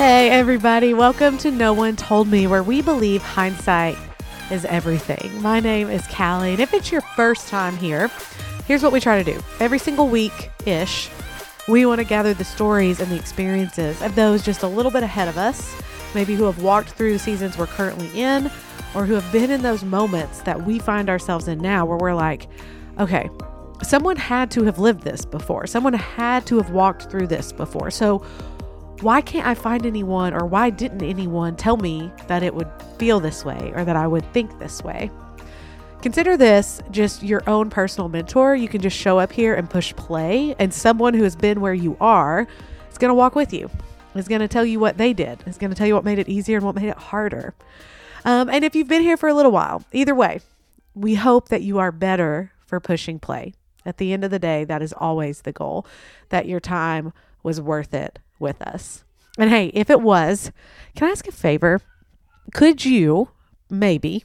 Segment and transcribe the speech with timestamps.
[0.00, 3.98] Hey, everybody, welcome to No One Told Me, where we believe hindsight
[4.50, 5.42] is everything.
[5.42, 8.10] My name is Callie, and if it's your first time here,
[8.64, 9.38] here's what we try to do.
[9.58, 11.10] Every single week ish,
[11.68, 15.02] we want to gather the stories and the experiences of those just a little bit
[15.02, 15.78] ahead of us,
[16.14, 18.50] maybe who have walked through the seasons we're currently in,
[18.94, 22.14] or who have been in those moments that we find ourselves in now where we're
[22.14, 22.48] like,
[22.98, 23.28] okay,
[23.82, 27.90] someone had to have lived this before, someone had to have walked through this before.
[27.90, 28.24] So,
[29.02, 32.68] why can't I find anyone or why didn't anyone tell me that it would
[32.98, 35.10] feel this way or that I would think this way?
[36.02, 38.54] Consider this just your own personal mentor.
[38.54, 41.74] You can just show up here and push play, and someone who has been where
[41.74, 42.46] you are
[42.90, 43.70] is going to walk with you.
[44.14, 45.42] Is going to tell you what they did.
[45.46, 47.54] Is going to tell you what made it easier and what made it harder.
[48.24, 50.40] Um, and if you've been here for a little while, either way,
[50.94, 53.54] we hope that you are better for pushing play.
[53.86, 55.86] At the end of the day, that is always the goal.
[56.30, 57.12] That your time
[57.42, 59.04] was worth it with us.
[59.38, 60.50] And hey, if it was,
[60.96, 61.80] can I ask a favor?
[62.52, 63.28] Could you
[63.70, 64.24] maybe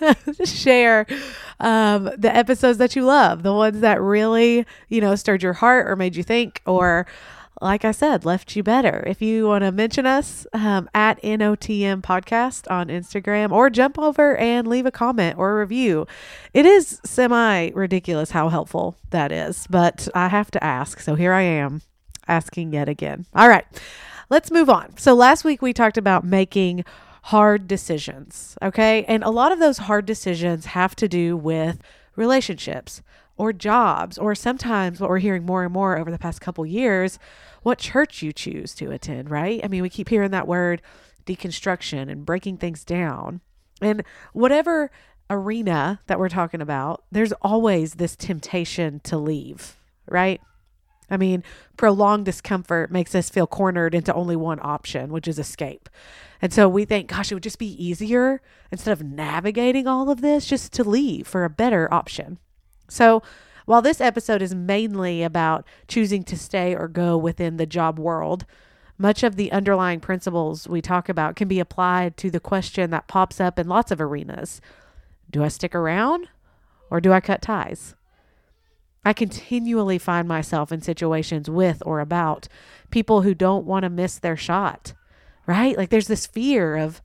[0.44, 1.06] share
[1.60, 5.88] um, the episodes that you love, the ones that really, you know, stirred your heart
[5.88, 7.06] or made you think, or
[7.60, 9.02] like I said, left you better.
[9.06, 14.36] If you want to mention us um, at NOTM Podcast on Instagram or jump over
[14.36, 16.06] and leave a comment or a review,
[16.52, 21.00] it is semi ridiculous how helpful that is, but I have to ask.
[21.00, 21.82] So here I am
[22.28, 23.26] asking yet again.
[23.34, 23.64] All right,
[24.30, 24.96] let's move on.
[24.96, 26.84] So last week we talked about making
[27.24, 29.04] hard decisions, okay?
[29.04, 31.82] And a lot of those hard decisions have to do with
[32.16, 33.02] relationships
[33.36, 37.18] or jobs or sometimes what we're hearing more and more over the past couple years,
[37.62, 39.60] what church you choose to attend, right?
[39.64, 40.82] I mean, we keep hearing that word
[41.26, 43.40] deconstruction and breaking things down.
[43.80, 44.90] And whatever
[45.30, 50.40] arena that we're talking about, there's always this temptation to leave, right?
[51.10, 51.42] I mean,
[51.76, 55.88] prolonged discomfort makes us feel cornered into only one option, which is escape.
[56.40, 58.40] And so we think, gosh, it would just be easier
[58.70, 62.38] instead of navigating all of this just to leave for a better option.
[62.88, 63.22] So,
[63.66, 68.44] while this episode is mainly about choosing to stay or go within the job world,
[68.98, 73.08] much of the underlying principles we talk about can be applied to the question that
[73.08, 74.60] pops up in lots of arenas
[75.30, 76.28] Do I stick around
[76.90, 77.94] or do I cut ties?
[79.04, 82.48] I continually find myself in situations with or about
[82.90, 84.94] people who don't want to miss their shot,
[85.46, 85.76] right?
[85.76, 87.02] Like there's this fear of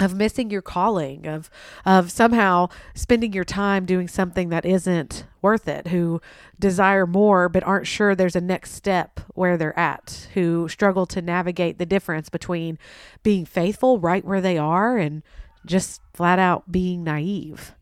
[0.00, 1.50] of missing your calling of
[1.84, 6.20] of somehow spending your time doing something that isn't worth it who
[6.58, 11.20] desire more but aren't sure there's a next step where they're at who struggle to
[11.20, 12.78] navigate the difference between
[13.22, 15.22] being faithful right where they are and
[15.66, 17.74] just flat out being naive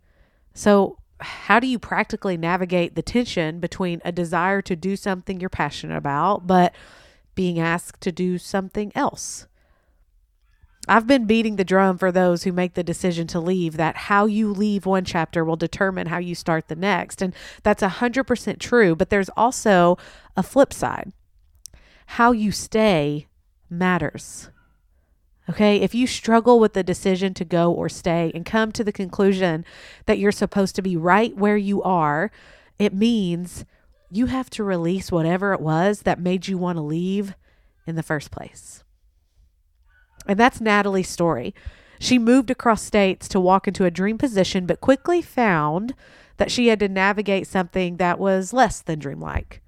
[0.54, 5.48] so how do you practically navigate the tension between a desire to do something you're
[5.48, 6.74] passionate about, but
[7.34, 9.46] being asked to do something else?
[10.88, 14.26] I've been beating the drum for those who make the decision to leave that how
[14.26, 17.20] you leave one chapter will determine how you start the next.
[17.20, 17.34] And
[17.64, 18.94] that's 100% true.
[18.94, 19.98] But there's also
[20.36, 21.12] a flip side.
[22.06, 23.26] How you stay
[23.68, 24.50] matters.
[25.48, 28.92] Okay, if you struggle with the decision to go or stay and come to the
[28.92, 29.64] conclusion
[30.06, 32.32] that you're supposed to be right where you are,
[32.78, 33.64] it means
[34.10, 37.34] you have to release whatever it was that made you want to leave
[37.86, 38.82] in the first place.
[40.26, 41.54] And that's Natalie's story.
[42.00, 45.94] She moved across states to walk into a dream position, but quickly found
[46.38, 49.62] that she had to navigate something that was less than dreamlike.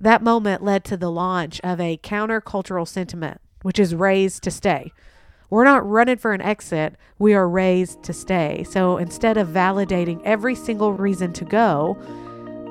[0.00, 4.92] That moment led to the launch of a countercultural sentiment which is raised to stay.
[5.50, 8.64] We're not running for an exit, we are raised to stay.
[8.64, 11.98] So instead of validating every single reason to go,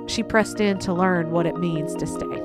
[0.08, 2.38] she pressed in to learn what it means to stay.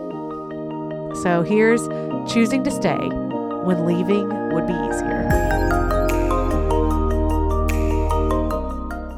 [1.23, 1.89] So here's
[2.31, 5.27] choosing to stay when leaving would be easier.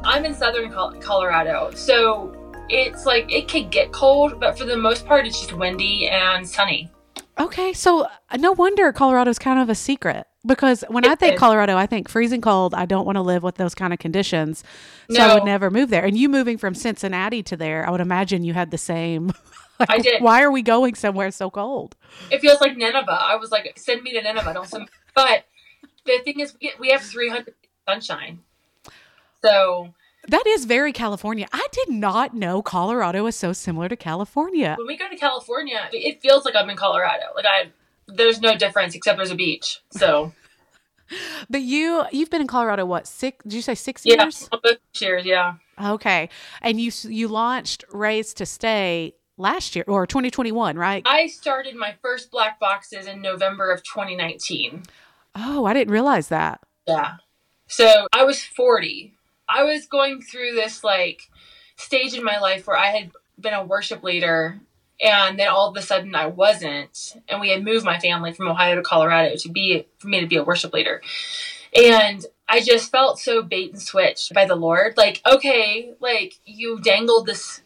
[0.05, 2.33] I'm in southern Colorado, so
[2.69, 6.47] it's like it could get cold, but for the most part, it's just windy and
[6.47, 6.89] sunny.
[7.39, 11.77] Okay, so uh, no wonder Colorado's kind of a secret because when I think Colorado,
[11.77, 12.73] I think freezing cold.
[12.73, 14.63] I don't want to live with those kind of conditions,
[15.09, 15.27] so no.
[15.27, 16.03] I would never move there.
[16.03, 19.31] And you moving from Cincinnati to there, I would imagine you had the same.
[19.79, 20.21] Like, I did.
[20.21, 21.95] Why are we going somewhere so cold?
[22.29, 23.09] It feels like Nineveh.
[23.09, 24.53] I was like, send me to Nineveh.
[24.53, 24.89] Don't send.
[25.15, 25.45] But
[26.05, 27.55] the thing is, we have 300
[27.87, 28.39] sunshine,
[29.41, 29.93] so
[30.27, 31.47] that is very California.
[31.51, 34.75] I did not know Colorado is so similar to California.
[34.77, 37.25] When we go to California, it feels like I'm in Colorado.
[37.35, 37.71] Like I
[38.07, 39.81] there's no difference except there's a beach.
[39.91, 40.33] So
[41.49, 43.07] But you you've been in Colorado what?
[43.07, 44.49] 6 Did you say 6 yeah, years?
[44.99, 45.55] years, yeah.
[45.81, 46.29] Okay.
[46.61, 51.01] And you you launched Raised to Stay last year or 2021, right?
[51.05, 54.83] I started my first black boxes in November of 2019.
[55.35, 56.59] Oh, I didn't realize that.
[56.85, 57.13] Yeah.
[57.67, 59.15] So I was 40.
[59.49, 61.29] I was going through this like
[61.75, 64.59] stage in my life where I had been a worship leader
[65.01, 67.15] and then all of a sudden I wasn't.
[67.27, 70.27] And we had moved my family from Ohio to Colorado to be for me to
[70.27, 71.01] be a worship leader.
[71.73, 74.97] And I just felt so bait and switched by the Lord.
[74.97, 77.61] Like, okay, like you dangled this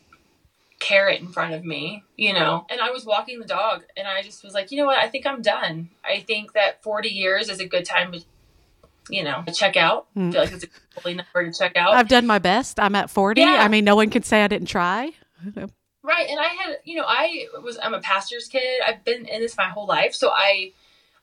[0.80, 2.66] carrot in front of me, you know.
[2.70, 5.00] And I was walking the dog and I just was like, you know what?
[5.00, 5.90] I think I'm done.
[6.04, 8.14] I think that 40 years is a good time
[9.10, 10.08] you know, check out.
[10.16, 10.32] I hmm.
[10.32, 10.68] feel like it's a
[11.00, 11.94] holy number to check out.
[11.94, 12.80] I've done my best.
[12.80, 13.42] I'm at 40.
[13.42, 13.58] Yeah.
[13.60, 15.12] I mean, no one can say I didn't try.
[16.04, 16.30] Right.
[16.30, 18.82] And I had, you know, I was, I'm a pastor's kid.
[18.86, 20.14] I've been in this my whole life.
[20.14, 20.74] So I,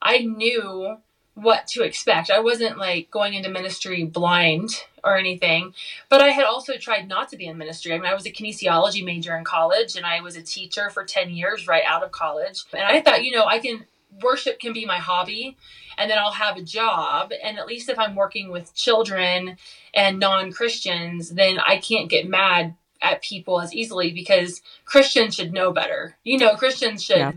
[0.00, 0.96] I knew
[1.34, 2.30] what to expect.
[2.30, 4.70] I wasn't like going into ministry blind
[5.02, 5.74] or anything,
[6.08, 7.94] but I had also tried not to be in ministry.
[7.94, 11.04] I mean, I was a kinesiology major in college and I was a teacher for
[11.04, 12.64] 10 years right out of college.
[12.72, 13.86] And I thought, you know, I can,
[14.22, 15.56] worship can be my hobby
[15.98, 17.32] and then I'll have a job.
[17.42, 19.56] And at least if I'm working with children
[19.94, 25.52] and non Christians, then I can't get mad at people as easily because Christians should
[25.52, 26.16] know better.
[26.24, 27.32] You know, Christians should Yeah.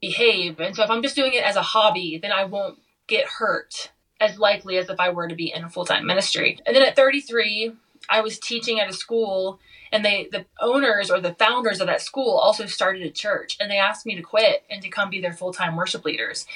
[0.00, 0.60] behave.
[0.60, 3.92] And so if I'm just doing it as a hobby, then I won't get hurt
[4.20, 6.58] as likely as if I were to be in a full time ministry.
[6.66, 7.72] And then at 33,
[8.10, 9.60] I was teaching at a school
[9.92, 13.70] and they the owners or the founders of that school also started a church and
[13.70, 16.46] they asked me to quit and to come be their full-time worship leaders.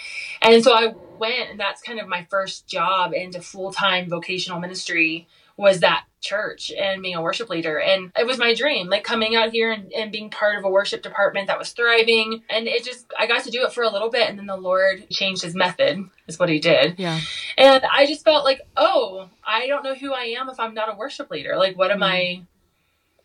[0.43, 5.29] And so i went and that's kind of my first job into full-time vocational ministry
[5.57, 9.37] was that church and being a worship leader and it was my dream like coming
[9.37, 12.83] out here and, and being part of a worship department that was thriving and it
[12.83, 15.43] just i got to do it for a little bit and then the lord changed
[15.43, 17.21] his method is what he did Yeah.
[17.59, 20.93] and I just felt like, oh, I don't know who I am if I'm not
[20.93, 21.57] a worship leader.
[21.57, 22.05] Like, what am mm-hmm.
[22.05, 22.47] I?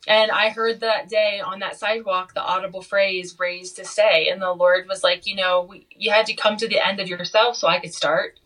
[0.07, 4.29] And I heard that day on that sidewalk the audible phrase raised to stay.
[4.31, 6.99] And the Lord was like, you know, we, you had to come to the end
[6.99, 8.39] of yourself so I could start.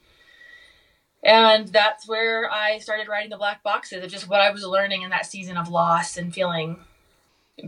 [1.24, 5.04] And that's where I started writing the black boxes of just what I was learning
[5.04, 6.78] in that season of loss and feeling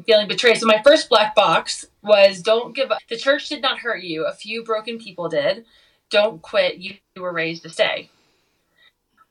[0.05, 0.57] feeling betrayed.
[0.57, 2.99] So my first black box was don't give up.
[3.09, 4.25] The church did not hurt you.
[4.25, 5.65] A few broken people did.
[6.09, 6.77] Don't quit.
[6.77, 8.09] You were raised to stay.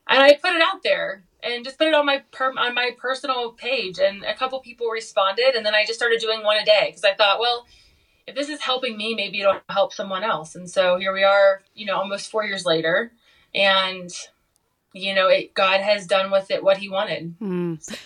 [0.09, 2.91] And I put it out there and just put it on my per- on my
[2.99, 6.65] personal page and a couple people responded and then I just started doing one a
[6.65, 7.67] day because I thought, well,
[8.27, 10.55] if this is helping me, maybe it'll help someone else.
[10.55, 13.13] And so here we are, you know, almost 4 years later
[13.55, 14.11] and
[14.93, 17.39] you know, it God has done with it what he wanted.
[17.41, 17.99] Mm.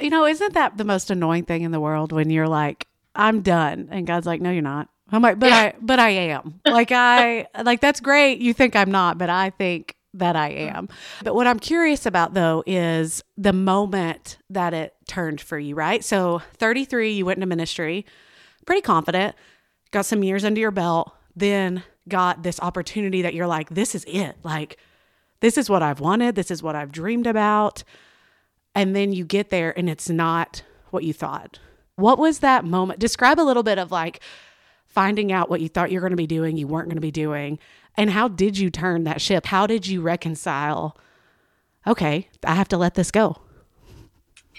[0.00, 3.42] You know, isn't that the most annoying thing in the world when you're like, I'm
[3.42, 4.88] done, and God's like, No, you're not.
[5.10, 5.56] I'm like, but Yeah.
[5.56, 6.60] I, but I am.
[6.66, 8.40] Like I, like that's great.
[8.40, 10.88] You think I'm not, but I think that I am.
[11.22, 16.04] But what I'm curious about though is the moment that it turned for you, right?
[16.04, 18.04] So 33, you went into ministry,
[18.66, 19.36] pretty confident,
[19.90, 24.04] got some years under your belt, then got this opportunity that you're like, this is
[24.06, 24.36] it.
[24.42, 24.78] Like,
[25.42, 26.36] this is what I've wanted.
[26.36, 27.82] This is what I've dreamed about.
[28.76, 31.58] And then you get there and it's not what you thought.
[31.96, 33.00] What was that moment?
[33.00, 34.20] Describe a little bit of like
[34.86, 37.00] finding out what you thought you were going to be doing, you weren't going to
[37.02, 37.58] be doing.
[37.96, 39.46] And how did you turn that ship?
[39.46, 40.96] How did you reconcile?
[41.86, 43.38] Okay, I have to let this go.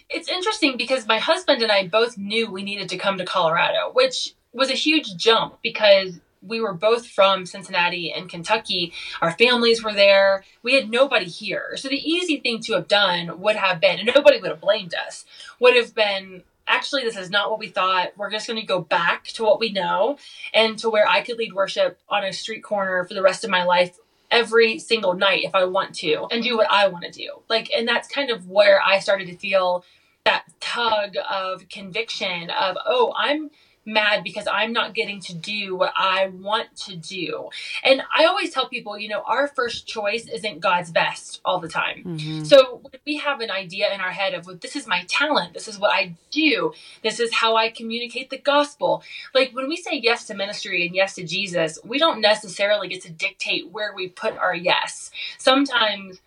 [0.09, 3.91] It's interesting because my husband and I both knew we needed to come to Colorado,
[3.93, 8.93] which was a huge jump because we were both from Cincinnati and Kentucky.
[9.21, 10.43] Our families were there.
[10.61, 11.75] We had nobody here.
[11.75, 14.93] So the easy thing to have done would have been, and nobody would have blamed
[14.93, 15.25] us,
[15.59, 18.13] would have been actually, this is not what we thought.
[18.17, 20.17] We're just going to go back to what we know
[20.53, 23.49] and to where I could lead worship on a street corner for the rest of
[23.49, 23.97] my life
[24.31, 27.41] every single night if I want to and do what I want to do.
[27.49, 29.85] Like, and that's kind of where I started to feel
[30.25, 33.51] that tug of conviction of, oh, I'm
[33.85, 37.49] mad because I'm not getting to do what I want to do.
[37.83, 41.69] And I always tell people, you know, our first choice isn't God's best all the
[41.69, 42.03] time.
[42.05, 42.45] Mhm.
[42.45, 45.67] So we have an idea in our head of, well, this is my talent, this
[45.67, 46.73] is what I do,
[47.03, 49.03] this is how I communicate the gospel.
[49.33, 53.01] Like when we say yes to ministry and yes to Jesus, we don't necessarily get
[53.03, 55.11] to dictate where we put our yes.
[55.37, 56.21] Sometimes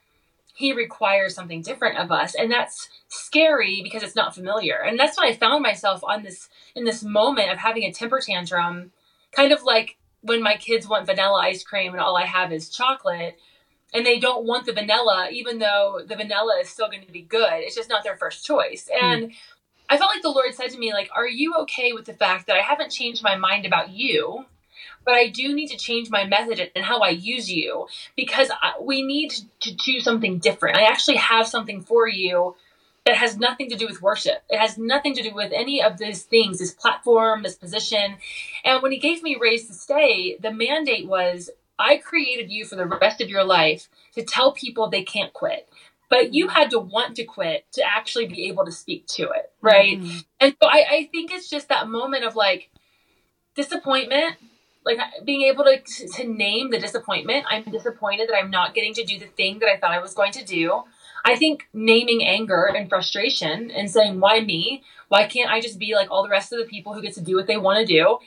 [0.56, 2.34] he requires something different of us.
[2.34, 4.76] And that's scary because it's not familiar.
[4.76, 8.20] And that's what i found myself on this in this moment of having a temper
[8.20, 8.90] tantrum
[9.32, 12.70] kind of like when my kids want vanilla ice cream and all i have is
[12.70, 13.38] chocolate
[13.92, 17.22] and they don't want the vanilla even though the vanilla is still going to be
[17.22, 17.60] good.
[17.60, 18.88] It's just not their first choice.
[18.92, 19.04] Hmm.
[19.04, 19.32] And
[19.88, 22.46] i felt like the lord said to me like are you okay with the fact
[22.46, 24.46] that i haven't changed my mind about you
[25.06, 27.86] but I do need to change my method and how I use you
[28.16, 30.76] because I, we need to do something different.
[30.76, 32.56] I actually have something for you
[33.06, 34.42] that has nothing to do with worship.
[34.50, 38.16] It has nothing to do with any of these things, this platform, this position.
[38.64, 42.74] And when he gave me Raise to Stay, the mandate was I created you for
[42.74, 45.68] the rest of your life to tell people they can't quit.
[46.08, 49.52] But you had to want to quit to actually be able to speak to it,
[49.60, 49.98] right?
[50.00, 50.18] Mm-hmm.
[50.40, 52.70] And so I, I think it's just that moment of like
[53.56, 54.36] disappointment,
[54.86, 57.44] like being able to, to name the disappointment.
[57.50, 60.14] I'm disappointed that I'm not getting to do the thing that I thought I was
[60.14, 60.84] going to do.
[61.24, 64.84] I think naming anger and frustration and saying, why me?
[65.08, 67.20] Why can't I just be like all the rest of the people who get to
[67.20, 68.18] do what they want to do?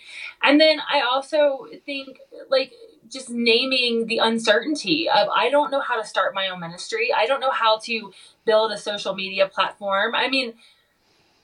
[0.44, 2.74] And then I also think like
[3.10, 7.10] just naming the uncertainty of I don't know how to start my own ministry.
[7.16, 8.12] I don't know how to
[8.46, 10.14] build a social media platform.
[10.14, 10.56] I mean,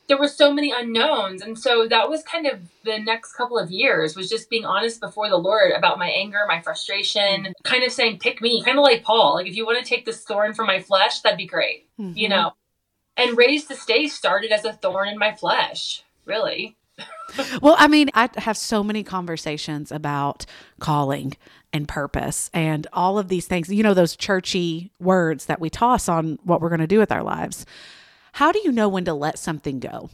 [0.07, 3.71] there were so many unknowns and so that was kind of the next couple of
[3.71, 7.91] years was just being honest before the lord about my anger my frustration kind of
[7.91, 10.53] saying pick me kind of like paul like if you want to take this thorn
[10.53, 12.17] from my flesh that'd be great mm-hmm.
[12.17, 12.51] you know
[13.17, 16.75] and raised to stay started as a thorn in my flesh really
[17.61, 20.45] well, I mean, I have so many conversations about
[20.79, 21.33] calling
[21.73, 26.07] and purpose and all of these things, you know, those churchy words that we toss
[26.07, 27.65] on what we're going to do with our lives.
[28.35, 30.09] How do you know when to let something go?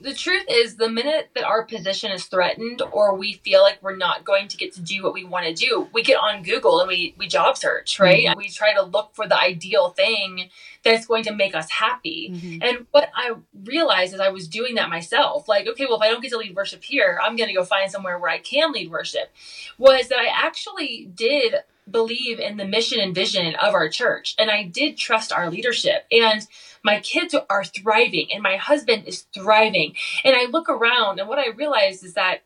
[0.00, 3.96] the truth is the minute that our position is threatened or we feel like we're
[3.96, 6.80] not going to get to do what we want to do we get on google
[6.80, 8.38] and we we job search right mm-hmm.
[8.38, 10.48] we try to look for the ideal thing
[10.84, 12.62] that's going to make us happy mm-hmm.
[12.62, 16.08] and what i realized as i was doing that myself like okay well if i
[16.08, 18.72] don't get to lead worship here i'm going to go find somewhere where i can
[18.72, 19.32] lead worship
[19.76, 21.56] was that i actually did
[21.90, 26.04] believe in the mission and vision of our church and i did trust our leadership
[26.10, 26.46] and
[26.84, 29.94] my kids are thriving and my husband is thriving.
[30.22, 32.42] And I look around and what I realized is that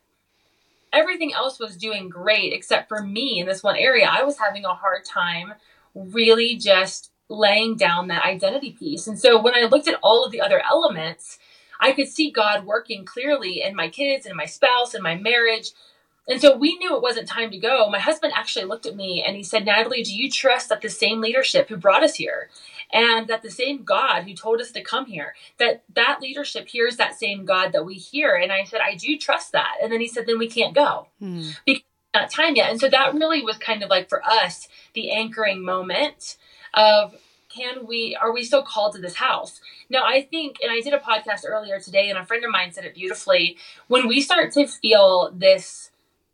[0.91, 4.09] everything else was doing great except for me in this one area.
[4.09, 5.53] I was having a hard time
[5.93, 9.05] really just laying down that identity piece.
[9.05, 11.37] And so when I looked at all of the other elements,
[11.79, 15.71] I could see God working clearly in my kids and my spouse and my marriage.
[16.29, 17.89] And so we knew it wasn't time to go.
[17.89, 20.89] My husband actually looked at me and he said, Natalie, do you trust that the
[20.89, 22.49] same leadership who brought us here
[22.93, 26.97] and that the same God who told us to come here, that that leadership hears
[26.97, 28.35] that same God that we hear.
[28.35, 29.75] And I said, I do trust that.
[29.81, 31.49] And then he said, then we can't go hmm.
[31.65, 31.83] because
[32.13, 32.71] not time yet.
[32.71, 36.37] And so that really was kind of like for us the anchoring moment
[36.73, 37.15] of
[37.49, 39.59] can we are we still called to this house
[39.89, 42.71] now i think and i did a podcast earlier today and a friend of mine
[42.71, 43.57] said it beautifully
[43.87, 45.89] when we start to feel this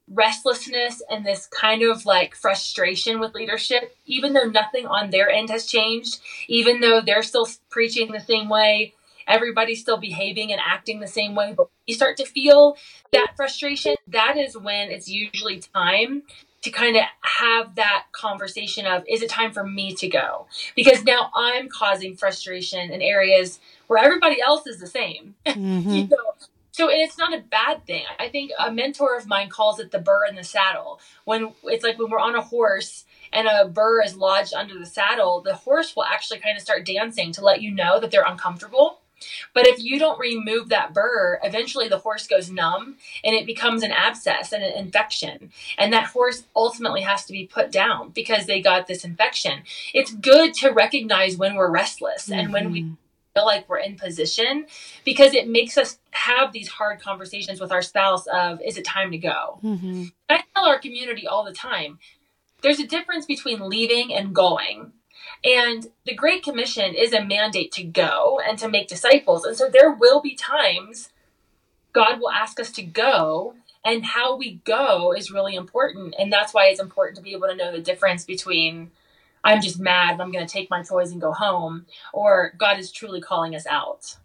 [0.07, 5.49] restlessness and this kind of like frustration with leadership, even though nothing on their end
[5.49, 8.93] has changed, even though they're still preaching the same way,
[9.27, 12.77] everybody's still behaving and acting the same way, but you start to feel
[13.11, 16.23] that frustration, that is when it's usually time
[16.61, 21.03] to kind of have that conversation of is it time for me to go because
[21.03, 25.89] now i'm causing frustration in areas where everybody else is the same mm-hmm.
[25.91, 26.33] you know
[26.75, 28.03] so it's not a bad thing.
[28.19, 30.99] I think a mentor of mine calls it the burr in the saddle.
[31.23, 34.85] When it's like when we're on a horse and a burr is lodged under the
[34.85, 38.25] saddle, the horse will actually kind of start dancing to let you know that they're
[38.27, 38.99] uncomfortable.
[39.53, 43.81] But if you don't remove that burr, eventually the horse goes numb and it becomes
[43.81, 45.51] an abscess and an infection.
[45.77, 49.63] And that horse ultimately has to be put down because they got this infection.
[49.93, 52.37] It's good to recognize when we're restless mm-hmm.
[52.37, 52.95] and when we mm-hmm
[53.35, 54.65] feel like we're in position
[55.03, 59.11] because it makes us have these hard conversations with our spouse of is it time
[59.11, 59.59] to go?
[59.63, 60.05] Mm-hmm.
[60.29, 61.99] i tell our community all the time
[62.61, 64.93] there's a difference between leaving and going.
[65.43, 69.45] And the great commission is a mandate to go and to make disciples.
[69.45, 71.09] And so there will be times
[71.93, 73.53] god will ask us to go
[73.85, 76.15] and how we go is really important.
[76.17, 78.91] And that's why it's important to be able to know the difference between
[79.45, 82.91] I'm just mad I'm going to take my toys and go home, or God is
[82.91, 84.15] truly calling us out.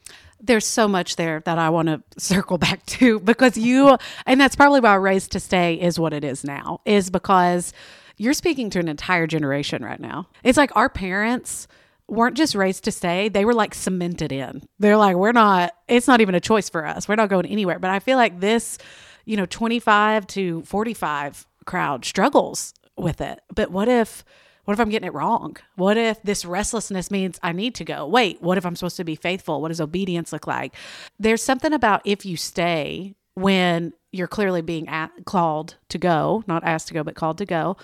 [0.43, 3.97] There's so much there that I want to circle back to because you,
[4.27, 7.73] and that's probably why Raised to Stay is what it is now, is because
[8.17, 10.29] you're speaking to an entire generation right now.
[10.43, 11.69] It's like our parents
[12.11, 14.63] weren't just raised to stay, they were like cemented in.
[14.79, 17.09] They're like, we're not, it's not even a choice for us.
[17.09, 17.79] We're not going anywhere.
[17.79, 18.79] But I feel like this,
[19.25, 23.41] you know, 25 to 45 crowd struggles with it.
[23.55, 24.25] But what if,
[24.71, 25.57] what if I'm getting it wrong?
[25.75, 28.07] What if this restlessness means I need to go?
[28.07, 29.61] Wait, what if I'm supposed to be faithful?
[29.61, 30.77] What does obedience look like?
[31.19, 36.63] There's something about if you stay when you're clearly being at, called to go, not
[36.63, 37.79] asked to go, but called to go.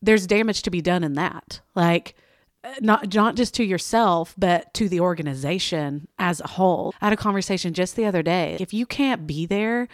[0.00, 1.60] There's damage to be done in that.
[1.74, 2.14] Like,
[2.64, 6.94] eh, not not just to yourself but to the organization as a whole.
[7.02, 8.56] I had a conversation just the other day.
[8.60, 9.88] If you can't be there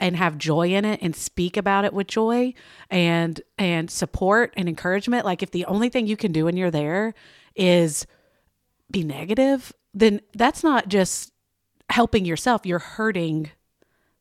[0.00, 2.52] and have joy in it and speak about it with joy
[2.90, 6.70] and and support and encouragement like if the only thing you can do when you're
[6.70, 7.14] there
[7.54, 8.06] is
[8.90, 11.32] be negative then that's not just
[11.90, 13.50] helping yourself, you're hurting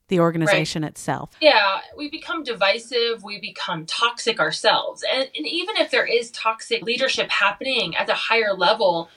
[0.10, 0.90] the organization right.
[0.90, 1.32] itself.
[1.42, 5.04] Yeah, we become divisive, we become toxic ourselves.
[5.12, 9.10] And, and even if there is toxic leadership happening at a higher level,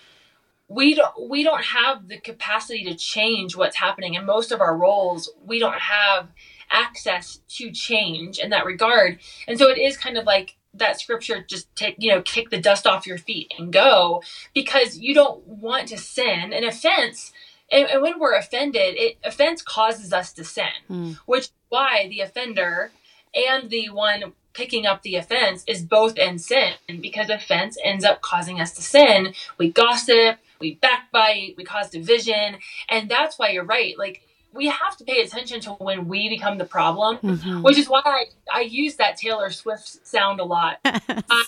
[0.68, 4.14] we don't we don't have the capacity to change what's happening.
[4.14, 6.28] In most of our roles we don't have
[6.70, 9.18] access to change in that regard.
[9.46, 12.60] And so it is kind of like that scripture just take you know kick the
[12.60, 14.22] dust off your feet and go
[14.54, 16.52] because you don't want to sin.
[16.52, 17.32] An offense
[17.70, 21.16] and, and when we're offended it offense causes us to sin mm.
[21.26, 22.92] which is why the offender
[23.34, 28.22] and the one picking up the offense is both in sin because offense ends up
[28.22, 29.34] causing us to sin.
[29.58, 32.58] We gossip we backbite we cause division
[32.88, 34.22] and that's why you're right like
[34.56, 37.62] we have to pay attention to when we become the problem, mm-hmm.
[37.62, 40.78] which is why I, I use that Taylor Swift sound a lot.
[40.84, 41.44] I,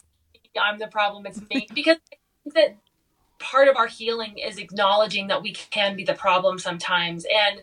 [0.61, 1.67] I'm the problem, it's me.
[1.75, 1.97] Because
[2.55, 2.77] that
[3.39, 7.25] part of our healing is acknowledging that we can be the problem sometimes.
[7.25, 7.63] And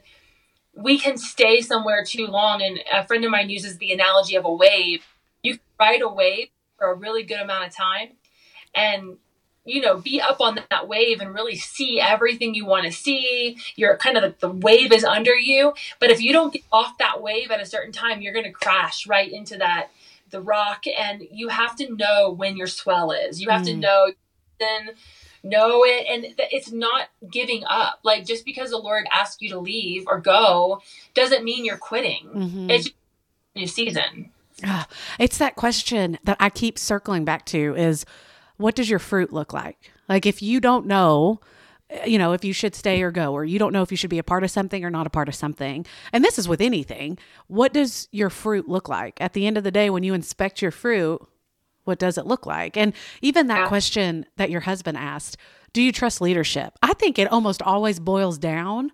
[0.74, 2.62] we can stay somewhere too long.
[2.62, 5.06] And a friend of mine uses the analogy of a wave.
[5.44, 6.48] You ride a wave
[6.78, 8.10] for a really good amount of time.
[8.74, 9.18] And
[9.66, 13.58] you know, be up on that wave and really see everything you want to see.
[13.76, 15.74] You're kind of the, the wave is under you.
[16.00, 18.52] But if you don't get off that wave at a certain time, you're going to
[18.52, 19.90] crash right into that,
[20.30, 20.86] the rock.
[20.88, 23.42] And you have to know when your swell is.
[23.42, 23.66] You have mm.
[23.66, 24.12] to know
[24.60, 24.92] then
[25.44, 29.60] know it and it's not giving up like just because the lord asks you to
[29.60, 30.82] leave or go
[31.14, 32.70] doesn't mean you're quitting mm-hmm.
[32.70, 34.32] it's a new season
[35.20, 38.06] it's that question that i keep circling back to is
[38.58, 39.92] what does your fruit look like?
[40.08, 41.40] Like if you don't know,
[41.90, 43.98] eh, you know, if you should stay or go, or you don't know if you
[43.98, 45.86] should be a part of something or not a part of something.
[46.14, 47.18] And this is with anything.
[47.48, 49.20] What does your fruit look like?
[49.22, 51.26] At the end of the day, when you inspect your fruit,
[51.84, 52.78] what does it look like?
[52.78, 55.38] And even that question that your husband asked,
[55.74, 56.74] do you trust leadership?
[56.82, 58.92] I think it almost always boils down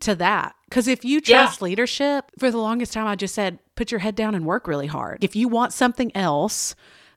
[0.00, 0.54] to that.
[0.68, 1.64] Because if you trust yeah.
[1.64, 4.88] leadership, for the longest time, I just said, put your head down and work really
[4.88, 5.22] hard.
[5.22, 6.74] If you want something else,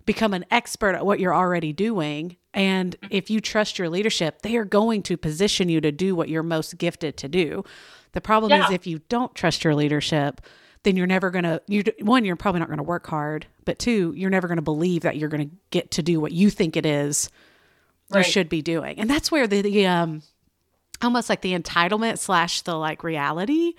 [0.10, 2.36] become an expert at what you're already doing.
[2.52, 6.30] And if you trust your leadership, they are going to position you to do what
[6.30, 7.64] you're most gifted to do.
[8.14, 8.66] The problem yeah.
[8.66, 10.42] is if you don't trust your leadership,
[10.82, 13.78] then you're never going to you one you're probably not going to work hard, but
[13.78, 16.50] two, you're never going to believe that you're going to get to do what you
[16.50, 17.30] think it is
[18.10, 18.26] right.
[18.26, 19.00] you should be doing.
[19.00, 20.24] And that's where the, the um
[21.04, 23.74] almost like the entitlement slash the like reality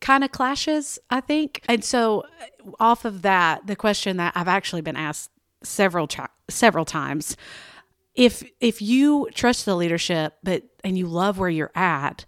[0.00, 1.62] kind of clashes, I think.
[1.68, 2.24] And so
[2.80, 5.30] off of that, the question that I've actually been asked
[5.62, 6.08] several
[6.48, 7.36] several times.
[8.14, 12.24] If if you trust the leadership, but and you love where you're at,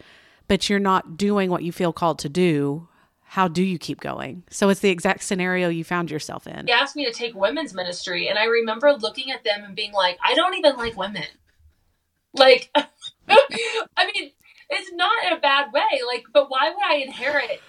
[0.48, 2.88] but you're not doing what you feel called to do,
[3.22, 4.42] how do you keep going?
[4.50, 6.66] So it's the exact scenario you found yourself in.
[6.66, 9.92] He asked me to take women's ministry, and I remember looking at them and being
[9.92, 11.24] like, I don't even like women.
[12.32, 14.32] Like, I mean,
[14.68, 16.00] it's not in a bad way.
[16.06, 17.60] Like, but why would I inherit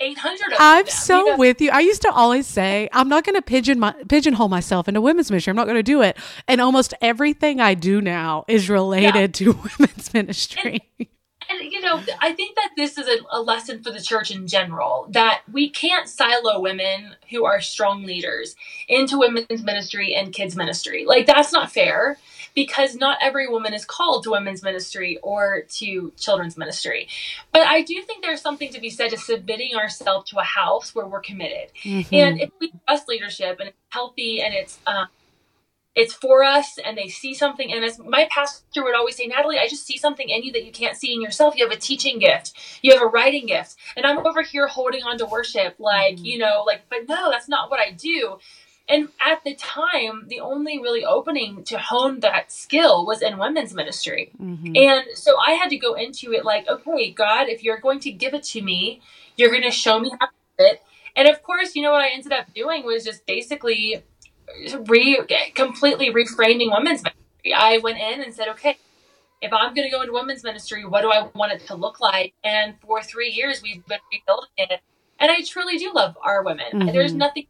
[0.00, 1.36] 800 I'm them, so you know?
[1.36, 1.70] with you.
[1.70, 5.30] I used to always say, I'm not going to pigeon my, pigeonhole myself into women's
[5.30, 5.50] ministry.
[5.50, 6.16] I'm not going to do it.
[6.48, 9.52] And almost everything I do now is related yeah.
[9.52, 10.80] to women's ministry.
[10.98, 11.08] And,
[11.50, 14.46] and, you know, I think that this is a, a lesson for the church in
[14.46, 18.56] general that we can't silo women who are strong leaders
[18.88, 21.04] into women's ministry and kids' ministry.
[21.04, 22.16] Like, that's not fair
[22.54, 27.08] because not every woman is called to women's ministry or to children's ministry.
[27.52, 30.94] But I do think there's something to be said to submitting ourselves to a house
[30.94, 31.70] where we're committed.
[31.82, 32.14] Mm-hmm.
[32.14, 35.08] And if we trust leadership and it's healthy and it's um,
[35.96, 39.58] it's for us and they see something and as my pastor would always say natalie
[39.58, 41.80] i just see something in you that you can't see in yourself you have a
[41.80, 45.74] teaching gift you have a writing gift and i'm over here holding on to worship
[45.78, 46.24] like mm-hmm.
[46.24, 48.38] you know like but no that's not what i do
[48.90, 53.72] and at the time, the only really opening to hone that skill was in women's
[53.72, 54.32] ministry.
[54.42, 54.74] Mm-hmm.
[54.74, 58.10] And so I had to go into it like, okay, God, if you're going to
[58.10, 59.00] give it to me,
[59.36, 60.82] you're going to show me how to do it.
[61.14, 64.02] And of course, you know what I ended up doing was just basically
[64.86, 65.24] re
[65.54, 67.54] completely reframing women's ministry.
[67.56, 68.76] I went in and said, okay,
[69.40, 72.00] if I'm going to go into women's ministry, what do I want it to look
[72.00, 72.34] like?
[72.42, 74.80] And for three years, we've been rebuilding it.
[75.20, 76.66] And I truly do love our women.
[76.72, 76.92] Mm-hmm.
[76.92, 77.46] There's nothing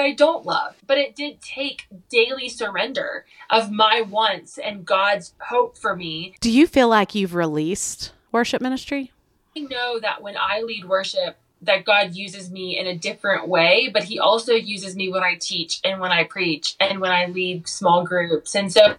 [0.00, 0.76] that I don't love.
[0.86, 6.34] But it did take daily surrender of my wants and God's hope for me.
[6.40, 9.12] Do you feel like you've released worship ministry?
[9.56, 13.90] I know that when I lead worship, that God uses me in a different way,
[13.92, 17.26] but He also uses me when I teach and when I preach and when I
[17.26, 18.54] lead small groups.
[18.54, 18.96] And so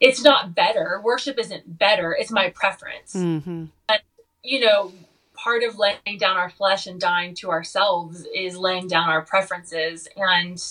[0.00, 1.00] it's not better.
[1.04, 3.14] Worship isn't better, it's my preference.
[3.14, 3.66] Mm-hmm.
[3.88, 4.00] And,
[4.42, 4.92] you know,
[5.36, 10.08] part of laying down our flesh and dying to ourselves is laying down our preferences
[10.16, 10.62] and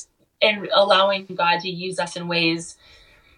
[0.42, 2.78] and allowing God to use us in ways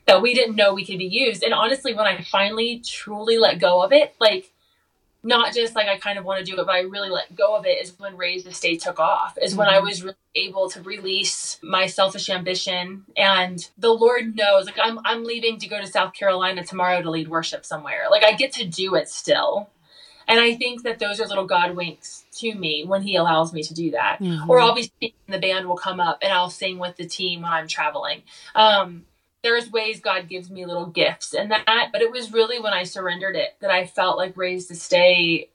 [0.07, 1.43] that we didn't know we could be used.
[1.43, 4.51] And honestly, when I finally truly let go of it, like
[5.23, 7.55] not just like I kind of want to do it, but I really let go
[7.55, 9.59] of it is when Raised to Stay took off, is mm-hmm.
[9.59, 9.85] when I mm-hmm.
[9.85, 13.05] was really able to release my selfish ambition.
[13.17, 17.09] And the Lord knows, like I'm I'm leaving to go to South Carolina tomorrow to
[17.09, 18.05] lead worship somewhere.
[18.09, 19.69] Like I get to do it still.
[20.27, 23.63] And I think that those are little God winks to me when He allows me
[23.63, 24.19] to do that.
[24.19, 24.49] Mm-hmm.
[24.49, 27.41] Or I'll be speaking, the band will come up and I'll sing with the team
[27.41, 28.23] when I'm traveling.
[28.53, 29.05] Um,
[29.43, 32.83] there's ways God gives me little gifts and that, but it was really when I
[32.83, 35.49] surrendered it that I felt like Raised to Stay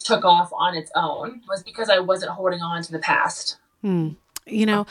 [0.00, 3.56] took off on its own was because I wasn't holding on to the past.
[3.80, 4.10] Hmm.
[4.44, 4.86] You know,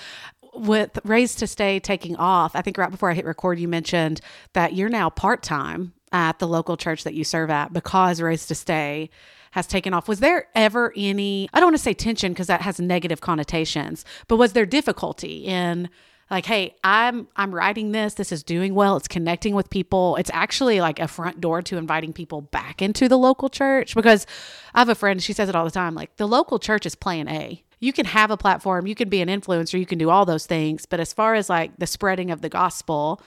[0.53, 4.21] with Raised to Stay taking off, I think right before I hit record, you mentioned
[4.53, 8.47] that you're now part time at the local church that you serve at because Raised
[8.49, 9.09] to Stay
[9.51, 10.07] has taken off.
[10.07, 14.05] Was there ever any, I don't want to say tension because that has negative connotations,
[14.27, 15.89] but was there difficulty in
[16.31, 20.31] like hey i'm i'm writing this this is doing well it's connecting with people it's
[20.33, 24.25] actually like a front door to inviting people back into the local church because
[24.73, 26.95] i have a friend she says it all the time like the local church is
[26.95, 30.09] plan a you can have a platform you can be an influencer you can do
[30.09, 33.21] all those things but as far as like the spreading of the gospel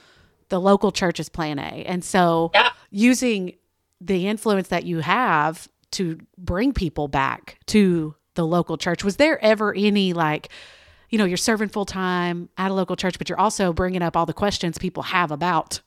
[0.54, 2.70] the local church is plan a and so yeah.
[2.90, 3.54] using
[4.00, 9.42] the influence that you have to bring people back to the local church was there
[9.44, 10.48] ever any like
[11.14, 14.16] you know, you're serving full time at a local church, but you're also bringing up
[14.16, 15.80] all the questions people have about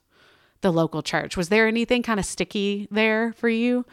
[0.62, 1.36] the local church.
[1.36, 3.86] Was there anything kind of sticky there for you?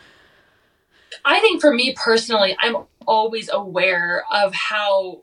[1.25, 5.23] I think for me personally, I'm always aware of how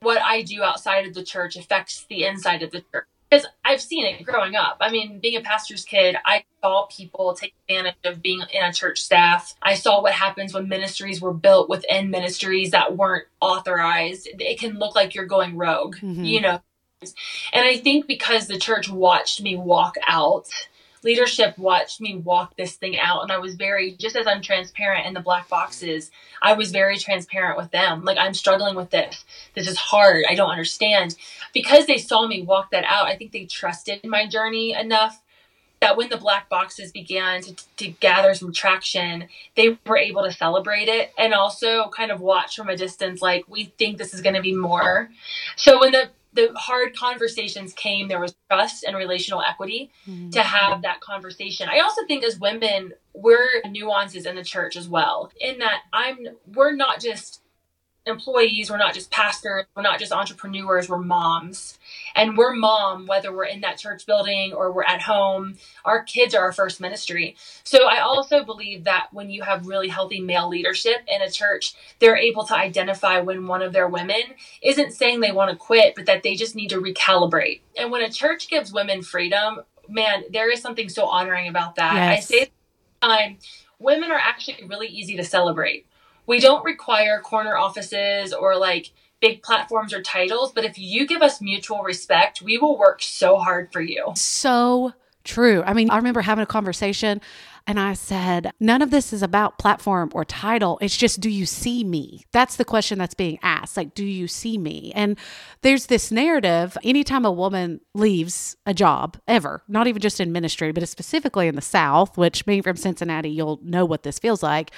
[0.00, 3.80] what I do outside of the church affects the inside of the church because I've
[3.80, 4.78] seen it growing up.
[4.80, 8.72] I mean, being a pastor's kid, I saw people take advantage of being in a
[8.72, 9.54] church staff.
[9.62, 14.28] I saw what happens when ministries were built within ministries that weren't authorized.
[14.32, 16.24] It can look like you're going rogue, mm-hmm.
[16.24, 16.60] you know.
[17.52, 20.48] And I think because the church watched me walk out
[21.02, 25.06] leadership watched me walk this thing out and i was very just as i'm transparent
[25.06, 26.10] in the black boxes
[26.42, 28.04] i was very transparent with them.
[28.04, 29.24] Like i'm struggling with this.
[29.54, 30.24] This is hard.
[30.28, 31.16] I don't understand.
[31.52, 35.22] Because they saw me walk that out i think they trusted my journey enough
[35.80, 40.32] that when the black boxes began to, to gather some traction, they were able to
[40.32, 44.20] celebrate it and also kind of watch from a distance, like, we think this is
[44.20, 45.08] going to be more.
[45.56, 50.30] So when the the hard conversations came there was trust and relational equity mm-hmm.
[50.30, 54.88] to have that conversation i also think as women we're nuances in the church as
[54.88, 56.18] well in that i'm
[56.54, 57.42] we're not just
[58.08, 61.78] employees, we're not just pastors, we're not just entrepreneurs, we're moms.
[62.14, 66.34] And we're mom, whether we're in that church building or we're at home, our kids
[66.34, 67.36] are our first ministry.
[67.64, 71.74] So I also believe that when you have really healthy male leadership in a church,
[71.98, 74.22] they're able to identify when one of their women
[74.62, 77.60] isn't saying they want to quit, but that they just need to recalibrate.
[77.78, 81.94] And when a church gives women freedom, man, there is something so honoring about that.
[81.94, 82.18] Yes.
[82.18, 82.50] I say
[83.00, 83.38] time,
[83.78, 85.86] women are actually really easy to celebrate
[86.28, 91.22] we don't require corner offices or like big platforms or titles, but if you give
[91.22, 94.12] us mutual respect, we will work so hard for you.
[94.14, 94.92] So
[95.24, 95.62] true.
[95.66, 97.20] I mean, I remember having a conversation
[97.66, 100.78] and I said, none of this is about platform or title.
[100.80, 102.24] It's just, do you see me?
[102.32, 103.76] That's the question that's being asked.
[103.76, 104.92] Like, do you see me?
[104.94, 105.18] And
[105.62, 110.72] there's this narrative anytime a woman leaves a job, ever, not even just in ministry,
[110.72, 114.70] but specifically in the South, which being from Cincinnati, you'll know what this feels like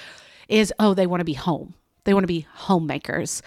[0.51, 1.73] is oh, they want to be home.
[2.03, 3.41] They want to be homemakers.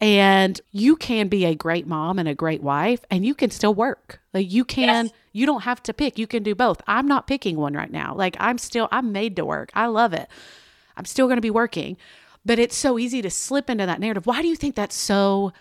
[0.00, 3.74] And you can be a great mom and a great wife, and you can still
[3.74, 4.20] work.
[4.32, 5.14] Like you can, yes.
[5.32, 6.18] you don't have to pick.
[6.18, 6.80] You can do both.
[6.86, 8.14] I'm not picking one right now.
[8.14, 9.70] Like I'm still, I'm made to work.
[9.74, 10.28] I love it.
[10.96, 11.96] I'm still going to be working.
[12.44, 14.26] But it's so easy to slip into that narrative.
[14.26, 15.52] Why do you think that's so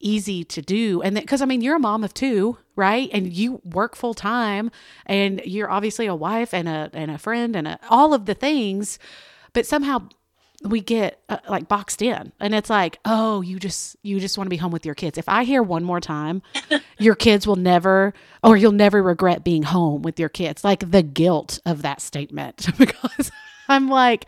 [0.00, 1.02] easy to do?
[1.02, 3.10] And because I mean, you're a mom of two, right?
[3.12, 4.70] And you work full time,
[5.04, 8.34] and you're obviously a wife and a and a friend and a, all of the
[8.34, 8.98] things.
[9.52, 10.08] But somehow
[10.64, 12.32] we get uh, like boxed in.
[12.40, 15.18] And it's like oh you just you just want to be home with your kids.
[15.18, 16.42] If i hear one more time
[16.98, 20.64] your kids will never or you'll never regret being home with your kids.
[20.64, 22.66] Like the guilt of that statement.
[22.78, 23.30] Because
[23.68, 24.26] i'm like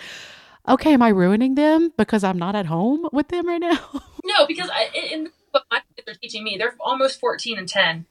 [0.69, 3.79] okay am i ruining them because i'm not at home with them right now?
[4.25, 8.07] No because I, in what my kids are teaching me they're almost 14 and 10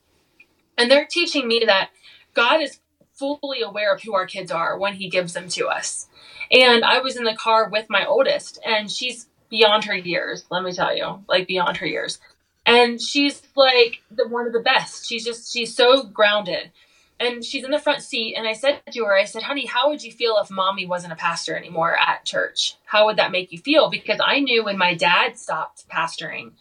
[0.77, 1.89] and they're teaching me that
[2.33, 2.79] god is
[3.13, 6.07] fully aware of who our kids are when he gives them to us
[6.53, 10.63] and I was in the car with my oldest, and she's beyond her years, let
[10.63, 12.19] me tell you, like beyond her years.
[12.65, 15.07] And she's like the one of the best.
[15.07, 16.71] She's just she's so grounded.
[17.19, 19.89] And she's in the front seat and I said to her, I said, "Honey, how
[19.89, 22.75] would you feel if mommy wasn't a pastor anymore at church?
[22.85, 26.53] How would that make you feel?" Because I knew when my dad stopped pastoring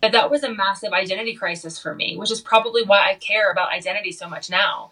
[0.00, 3.50] that that was a massive identity crisis for me, which is probably why I care
[3.50, 4.90] about identity so much now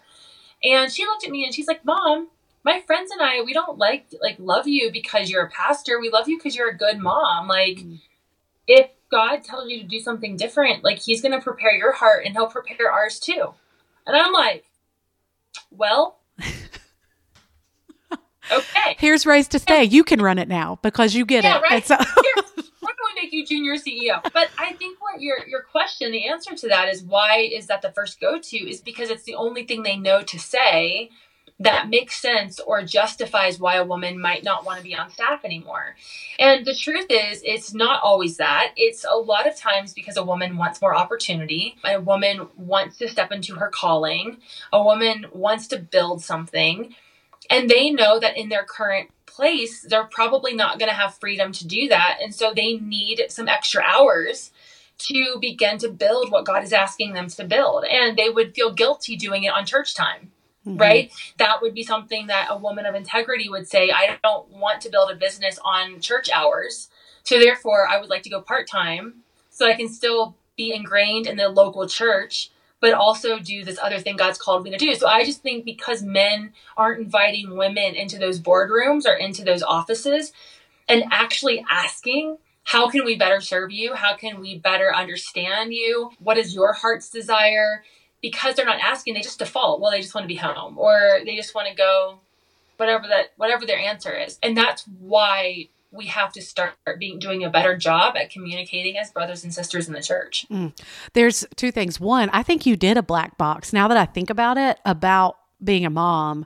[0.63, 2.29] And she looked at me and she's like, Mom,
[2.63, 5.99] my friends and I, we don't like like love you because you're a pastor.
[5.99, 7.47] We love you because you're a good mom.
[7.47, 7.99] Like mm.
[8.67, 12.33] if God tells you to do something different, like he's gonna prepare your heart and
[12.33, 13.53] he'll prepare ours too.
[14.07, 14.65] And I'm like,
[15.71, 16.19] well,
[18.51, 18.95] okay.
[18.97, 19.83] Here's Raised to Stay.
[19.83, 21.61] You can run it now because you get yeah, it.
[21.61, 21.85] Right?
[21.85, 24.21] Here, we're going to make you junior CEO.
[24.33, 27.81] But I think what your your question, the answer to that is why is that
[27.81, 31.09] the first go to is because it's the only thing they know to say
[31.59, 35.45] that makes sense or justifies why a woman might not want to be on staff
[35.45, 35.95] anymore.
[36.39, 38.73] And the truth is, it's not always that.
[38.75, 43.07] It's a lot of times because a woman wants more opportunity, a woman wants to
[43.07, 44.37] step into her calling,
[44.73, 46.95] a woman wants to build something,
[47.49, 51.51] and they know that in their current place, they're probably not going to have freedom
[51.51, 52.19] to do that.
[52.21, 54.51] And so they need some extra hours
[54.99, 57.83] to begin to build what God is asking them to build.
[57.85, 60.31] And they would feel guilty doing it on church time.
[60.65, 60.77] Mm-hmm.
[60.77, 61.11] Right?
[61.39, 64.89] That would be something that a woman of integrity would say, I don't want to
[64.89, 66.89] build a business on church hours.
[67.23, 71.27] So therefore, I would like to go part time so I can still be ingrained
[71.27, 72.49] in the local church,
[72.83, 74.93] but also do this other thing God's called me to do.
[74.93, 79.63] So I just think because men aren't inviting women into those boardrooms or into those
[79.63, 80.33] offices
[80.89, 83.93] and actually asking, how can we better serve you?
[83.93, 86.11] How can we better understand you?
[86.19, 87.83] What is your heart's desire?
[88.21, 89.81] because they're not asking, they just default.
[89.81, 92.21] Well, they just want to be home or they just want to go
[92.77, 94.39] whatever that whatever their answer is.
[94.41, 99.11] And that's why we have to start being doing a better job at communicating as
[99.11, 100.45] brothers and sisters in the church.
[100.51, 100.73] Mm.
[101.13, 101.99] There's two things.
[101.99, 103.71] One, I think you did a black box.
[103.71, 106.45] Now that I think about it, about being a mom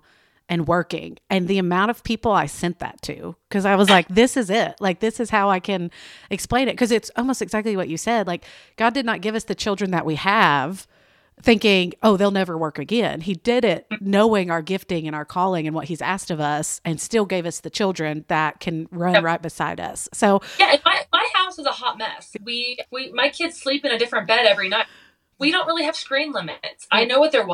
[0.50, 4.08] and working and the amount of people I sent that to because I was like
[4.08, 5.92] this is it like this is how I can
[6.30, 8.46] explain it because it's almost exactly what you said like
[8.78, 10.88] God did not give us the children that we have
[11.42, 13.22] thinking, oh, they'll never work again.
[13.22, 16.82] He did it knowing our gifting and our calling and what he's asked of us
[16.84, 19.24] and still gave us the children that can run yep.
[19.24, 20.10] right beside us.
[20.14, 22.36] So Yeah, my, my house is a hot mess.
[22.44, 24.88] We we my kids sleep in a different bed every night.
[25.40, 26.88] We don't really have screen limits.
[26.92, 27.46] I know what they're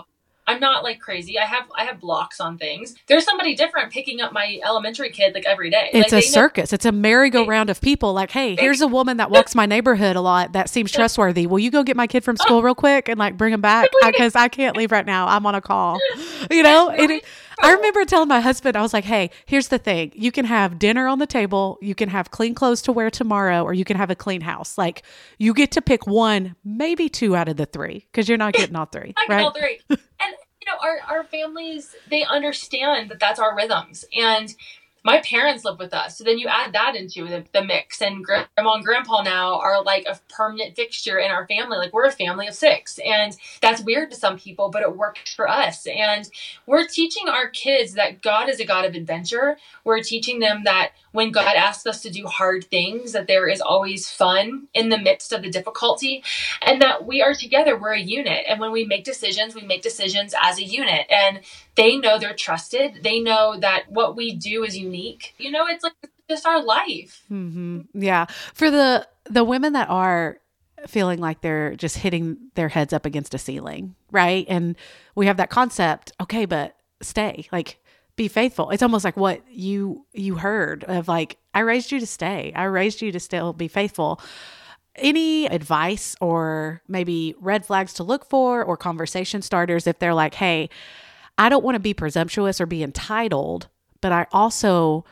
[0.45, 1.39] I'm not like crazy.
[1.39, 2.95] I have I have blocks on things.
[3.07, 5.89] There's somebody different picking up my elementary kid like every day.
[5.93, 6.71] It's like, a circus.
[6.71, 8.13] Know- it's a merry-go-round of people.
[8.13, 11.47] Like, hey, here's a woman that walks my neighborhood a lot that seems trustworthy.
[11.47, 12.43] Will you go get my kid from oh.
[12.43, 15.27] school real quick and like bring him back because I can't leave right now.
[15.27, 15.99] I'm on a call.
[16.51, 17.23] You know, it,
[17.63, 20.11] I remember telling my husband, I was like, hey, here's the thing.
[20.15, 23.63] You can have dinner on the table, you can have clean clothes to wear tomorrow,
[23.63, 24.77] or you can have a clean house.
[24.77, 25.03] Like,
[25.37, 28.75] you get to pick one, maybe two out of the three because you're not getting
[28.75, 29.13] all three.
[29.17, 29.43] I right?
[29.43, 29.79] all three.
[29.89, 34.05] And you know, our, our families, they understand that that's our rhythms.
[34.17, 34.53] And
[35.03, 36.17] my parents live with us.
[36.17, 38.01] So then you add that into the, the mix.
[38.01, 41.77] And grandma and grandpa now are like a permanent fixture in our family.
[41.77, 42.99] Like we're a family of six.
[43.05, 45.85] And that's weird to some people, but it works for us.
[45.87, 46.29] And
[46.65, 49.57] we're teaching our kids that God is a God of adventure.
[49.83, 53.61] We're teaching them that when God asks us to do hard things, that there is
[53.61, 56.23] always fun in the midst of the difficulty
[56.61, 57.77] and that we are together.
[57.77, 58.45] We're a unit.
[58.49, 61.05] And when we make decisions, we make decisions as a unit.
[61.09, 61.41] And
[61.75, 63.03] they know they're trusted.
[63.03, 65.35] They know that what we do is unique.
[65.37, 65.93] You know, it's like
[66.27, 67.23] just our life.
[67.31, 67.81] Mm-hmm.
[67.93, 68.25] Yeah.
[68.53, 70.39] For the the women that are
[70.87, 74.45] feeling like they're just hitting their heads up against a ceiling, right?
[74.49, 74.75] And
[75.15, 77.47] we have that concept, okay, but stay.
[77.51, 77.79] Like
[78.15, 78.69] be faithful.
[78.69, 82.51] It's almost like what you you heard of like I raised you to stay.
[82.55, 84.19] I raised you to still be faithful.
[84.95, 90.35] Any advice or maybe red flags to look for or conversation starters if they're like,
[90.35, 90.69] "Hey,
[91.37, 93.67] I don't want to be presumptuous or be entitled,
[94.01, 95.05] but I also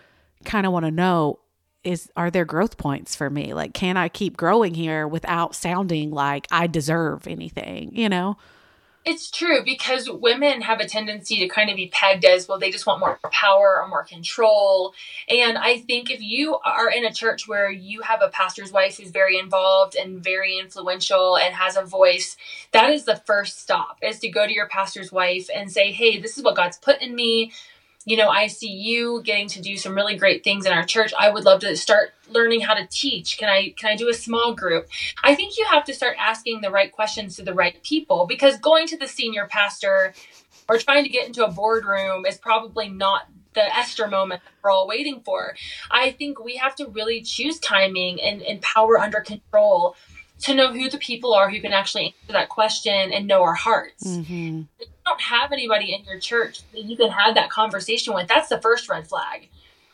[0.46, 1.40] kind of want to know
[1.84, 3.56] is are there growth points for me?
[3.56, 8.38] Like can I keep growing here without sounding like I deserve anything, you know?"
[9.04, 12.70] It's true because women have a tendency to kind of be pegged as well, they
[12.70, 14.94] just want more power or more control.
[15.28, 18.98] And I think if you are in a church where you have a pastor's wife
[18.98, 22.38] who's very involved and very influential and has a voice,
[22.74, 26.20] that is the first stop is to go to your pastor's wife and say, Hey,
[26.20, 27.52] this is what God's put in me
[28.06, 31.14] you know, I see you getting to do some really great things in our church.
[31.18, 33.38] I would love to start learning how to teach.
[33.38, 34.88] Can I can I do a small group?
[35.24, 38.58] I think you have to start asking the right questions to the right people because
[38.58, 40.14] going to the senior pastor
[40.68, 44.88] or trying to get into a boardroom is probably not the Esther moment we're all
[44.88, 45.56] waiting for.
[45.90, 49.96] I think we have to really choose timing and, and power under control
[50.42, 53.54] to know who the people are who can actually answer that question and know our
[53.54, 54.06] hearts.
[54.06, 54.62] Mm-hmm.
[54.80, 58.28] If you don't have anybody in your church that you can have that conversation with,
[58.28, 59.50] that's the first red flag.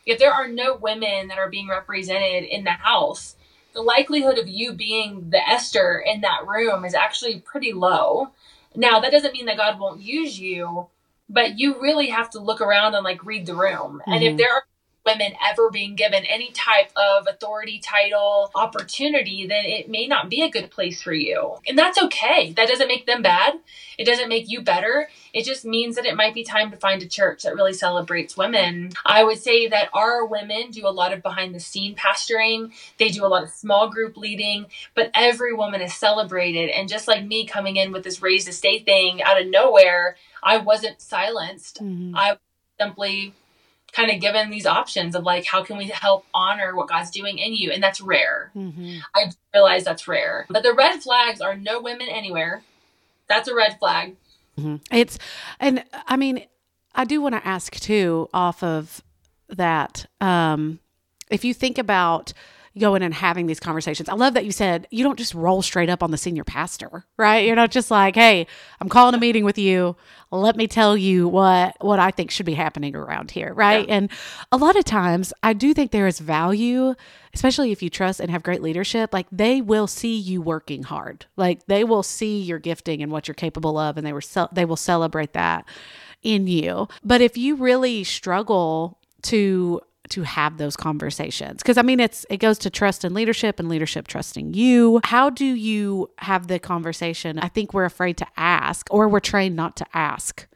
[0.06, 3.36] If there are no women that are being represented in the house,
[3.74, 8.30] the likelihood of you being the Esther in that room is actually pretty low.
[8.74, 10.86] Now, that doesn't mean that God won't use you,
[11.28, 14.00] but you really have to look around and like read the room.
[14.00, 14.12] Mm-hmm.
[14.12, 14.36] And if mm-hmm.
[14.38, 14.64] there are
[15.08, 20.42] women ever being given any type of authority, title, opportunity, then it may not be
[20.42, 21.56] a good place for you.
[21.66, 22.52] And that's okay.
[22.52, 23.54] That doesn't make them bad.
[23.96, 25.08] It doesn't make you better.
[25.32, 28.36] It just means that it might be time to find a church that really celebrates
[28.36, 28.90] women.
[29.04, 33.08] I would say that our women do a lot of behind the scene pastoring, they
[33.08, 36.70] do a lot of small group leading, but every woman is celebrated.
[36.70, 40.16] And just like me coming in with this raised to stay thing out of nowhere,
[40.42, 41.82] I wasn't silenced.
[41.82, 42.14] Mm-hmm.
[42.14, 42.36] I
[42.78, 43.34] simply
[43.92, 47.38] kind of given these options of like how can we help honor what god's doing
[47.38, 47.70] in you?
[47.70, 48.50] And that's rare.
[48.54, 48.98] Mm-hmm.
[49.14, 50.46] i realize that's rare.
[50.48, 52.62] But the red flags are no women anywhere.
[53.28, 54.16] That's a red flag.
[54.58, 54.76] Mm-hmm.
[54.90, 55.18] it's
[55.60, 56.44] and i mean
[56.92, 59.04] i do want to ask too off of
[59.48, 60.80] that um
[61.30, 62.32] if you think about
[62.78, 64.08] going and having these conversations.
[64.08, 67.04] I love that you said you don't just roll straight up on the senior pastor,
[67.16, 67.46] right?
[67.46, 68.46] You're not just like, "Hey,
[68.80, 69.96] I'm calling a meeting with you.
[70.30, 73.86] Let me tell you what what I think should be happening around here," right?
[73.88, 73.94] Yeah.
[73.94, 74.10] And
[74.52, 76.94] a lot of times, I do think there is value,
[77.34, 81.26] especially if you trust and have great leadership, like they will see you working hard.
[81.36, 84.50] Like they will see your gifting and what you're capable of and they were ce-
[84.52, 85.64] they will celebrate that
[86.22, 86.88] in you.
[87.04, 92.38] But if you really struggle to to have those conversations because i mean it's it
[92.38, 97.38] goes to trust and leadership and leadership trusting you how do you have the conversation
[97.38, 100.46] i think we're afraid to ask or we're trained not to ask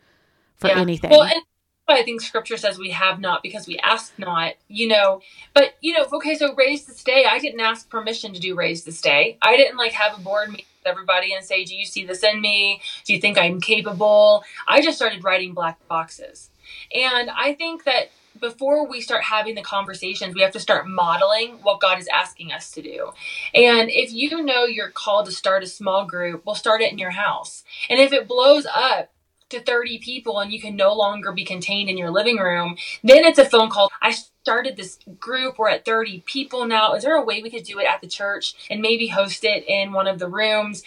[0.57, 0.79] for yeah.
[0.79, 1.43] anything well, and-
[1.89, 5.21] I think scripture says we have not because we ask not, you know.
[5.55, 8.85] But, you know, okay, so Raised to Stay, I didn't ask permission to do Raised
[8.87, 9.39] to Stay.
[9.43, 12.23] I didn't like have a board meeting with everybody and say, Do you see this
[12.23, 12.81] in me?
[13.05, 14.45] Do you think I'm capable?
[14.67, 16.51] I just started writing black boxes.
[16.95, 21.59] And I think that before we start having the conversations, we have to start modeling
[21.63, 23.13] what God is asking us to do.
[23.55, 26.99] And if you know you're called to start a small group, we'll start it in
[26.99, 27.65] your house.
[27.89, 29.11] And if it blows up,
[29.53, 33.25] to 30 people and you can no longer be contained in your living room, then
[33.25, 33.91] it's a phone call.
[34.01, 35.59] I started this group.
[35.59, 36.95] We're at 30 people now.
[36.95, 39.65] Is there a way we could do it at the church and maybe host it
[39.69, 40.83] in one of the rooms?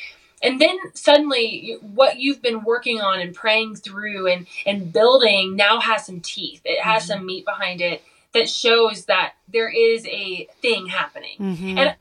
[0.46, 5.80] And then suddenly what you've been working on and praying through and and building now
[5.80, 7.14] has some teeth it has mm-hmm.
[7.14, 8.04] some meat behind it
[8.34, 11.78] that shows that there is a thing happening mm-hmm.
[11.78, 11.96] and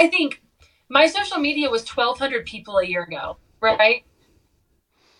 [0.00, 0.42] i think
[0.88, 4.04] my social media was 1200 people a year ago right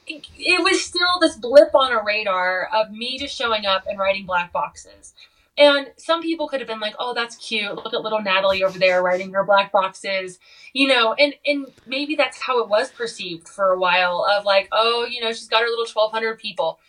[0.07, 3.99] it, it was still this blip on a radar of me just showing up and
[3.99, 5.15] writing black boxes
[5.57, 7.75] and some people could have been like, "Oh, that's cute.
[7.75, 10.39] Look at little Natalie over there writing her black boxes."
[10.73, 14.69] You know, and and maybe that's how it was perceived for a while of like,
[14.73, 16.81] "Oh, you know, she's got her little 1200 people."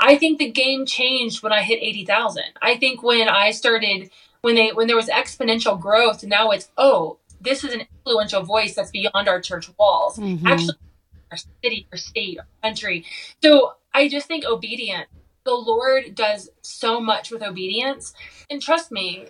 [0.00, 2.42] I think the game changed when I hit 80,000.
[2.60, 4.10] I think when I started
[4.42, 8.74] when they when there was exponential growth, now it's, "Oh, this is an influential voice
[8.74, 10.46] that's beyond our church walls." Mm-hmm.
[10.46, 10.76] Actually
[11.32, 13.04] our city, our state, our country.
[13.42, 15.08] So, I just think obedient
[15.44, 18.14] the Lord does so much with obedience.
[18.50, 19.26] And trust me,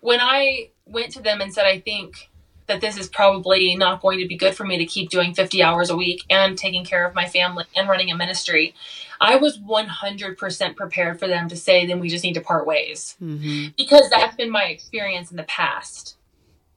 [0.00, 2.30] when I went to them and said, I think
[2.66, 5.62] that this is probably not going to be good for me to keep doing 50
[5.62, 8.74] hours a week and taking care of my family and running a ministry,
[9.20, 13.16] I was 100% prepared for them to say, then we just need to part ways.
[13.22, 13.72] Mm-hmm.
[13.76, 16.16] Because that's been my experience in the past.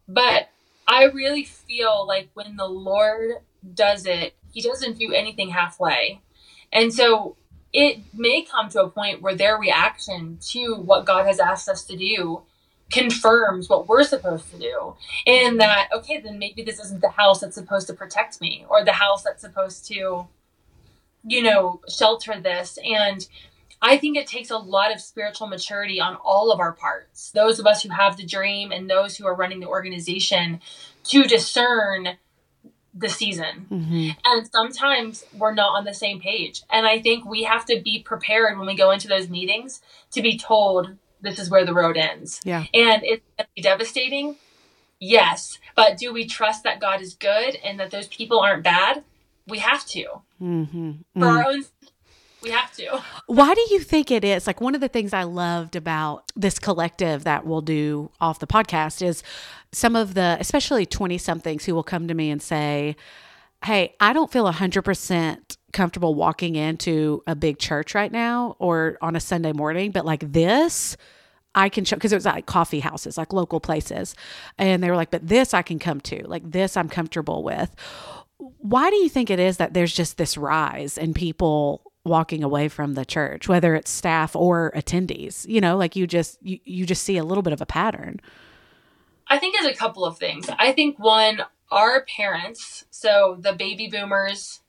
[0.07, 0.49] But
[0.87, 3.37] I really feel like when the Lord
[3.73, 6.21] does it, He doesn't do anything halfway.
[6.71, 7.37] And so
[7.77, 11.83] it may come to a point where their reaction to what God has asked us
[11.85, 12.41] to do
[12.91, 14.95] confirms what we're supposed to do.
[15.27, 18.83] And that, okay, then maybe this isn't the house that's supposed to protect me or
[18.83, 20.25] the house that's supposed to,
[21.23, 22.79] you know, shelter this.
[22.83, 23.27] And
[23.79, 27.29] I think it takes a lot of spiritual maturity on all of our parts.
[27.29, 30.61] Those of us who have the dream and those who are running the organization
[31.03, 32.17] to discern
[32.97, 33.67] the season.
[33.71, 34.09] Mm-hmm.
[34.25, 36.63] And sometimes we're not on the same page.
[36.69, 39.81] And I think we have to be prepared when we go into those meetings
[40.11, 42.41] to be told this is where the road ends.
[42.43, 42.65] Yeah.
[42.73, 44.35] And it's going to be devastating.
[44.99, 45.59] Yes.
[45.75, 49.03] But do we trust that God is good and that those people aren't bad?
[49.47, 50.05] We have to.
[50.41, 50.91] Mm-hmm.
[51.19, 51.47] For our mm.
[51.47, 51.63] own
[52.47, 53.03] we have to.
[53.27, 54.47] Why do you think it is?
[54.47, 58.47] Like one of the things I loved about this collective that we'll do off the
[58.47, 59.23] podcast is
[59.71, 62.95] some of the, especially 20 somethings who will come to me and say,
[63.65, 69.15] Hey, I don't feel 100% comfortable walking into a big church right now or on
[69.15, 70.95] a Sunday morning, but like this,
[71.55, 74.15] I can show because it was like coffee houses, like local places.
[74.59, 77.75] And they were like, but this I can come to, like this I'm comfortable with.
[78.37, 82.67] Why do you think it is that there's just this rise in people walking away
[82.67, 85.47] from the church, whether it's staff or attendees.
[85.47, 88.19] You know, like you just you, you just see a little bit of a pattern.
[89.27, 90.49] I think there's a couple of things.
[90.57, 94.61] I think one, our parents, so the baby boomers,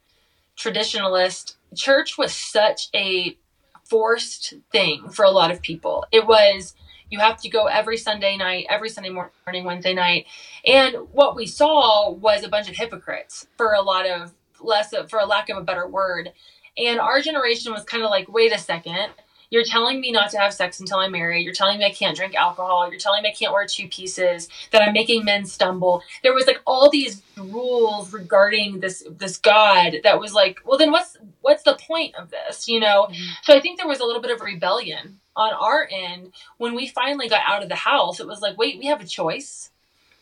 [0.57, 3.39] traditionalist, church was such a
[3.84, 6.05] forced thing for a lot of people.
[6.11, 6.74] It was
[7.11, 10.26] you have to go every Sunday night, every Sunday morning, Wednesday night.
[10.66, 15.18] And what we saw was a bunch of hypocrites for a lot of less for
[15.18, 16.32] a lack of a better word.
[16.78, 19.10] And our generation was kind of like, wait a second,
[19.50, 21.42] you're telling me not to have sex until I'm married.
[21.42, 22.88] You're telling me I can't drink alcohol.
[22.90, 24.48] You're telling me I can't wear two pieces.
[24.72, 26.02] That I'm making men stumble.
[26.22, 30.92] There was like all these rules regarding this this God that was like, well, then
[30.92, 32.68] what's what's the point of this?
[32.68, 33.08] You know.
[33.10, 33.30] Mm-hmm.
[33.42, 36.88] So I think there was a little bit of rebellion on our end when we
[36.88, 38.20] finally got out of the house.
[38.20, 39.70] It was like, wait, we have a choice.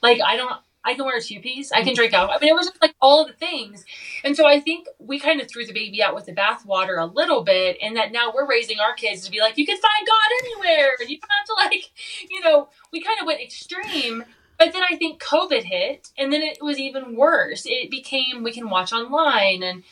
[0.03, 1.73] Like I don't I can wear a two piece.
[1.73, 2.31] I can drink out.
[2.31, 3.85] I mean, it was just like all the things.
[4.23, 7.07] And so I think we kind of threw the baby out with the bathwater a
[7.07, 10.07] little bit, and that now we're raising our kids to be like, you can find
[10.07, 11.91] God anywhere, and you don't have to like,
[12.31, 14.25] you know, we kind of went extreme.
[14.59, 17.65] But then I think COVID hit, and then it was even worse.
[17.67, 19.83] It became we can watch online, and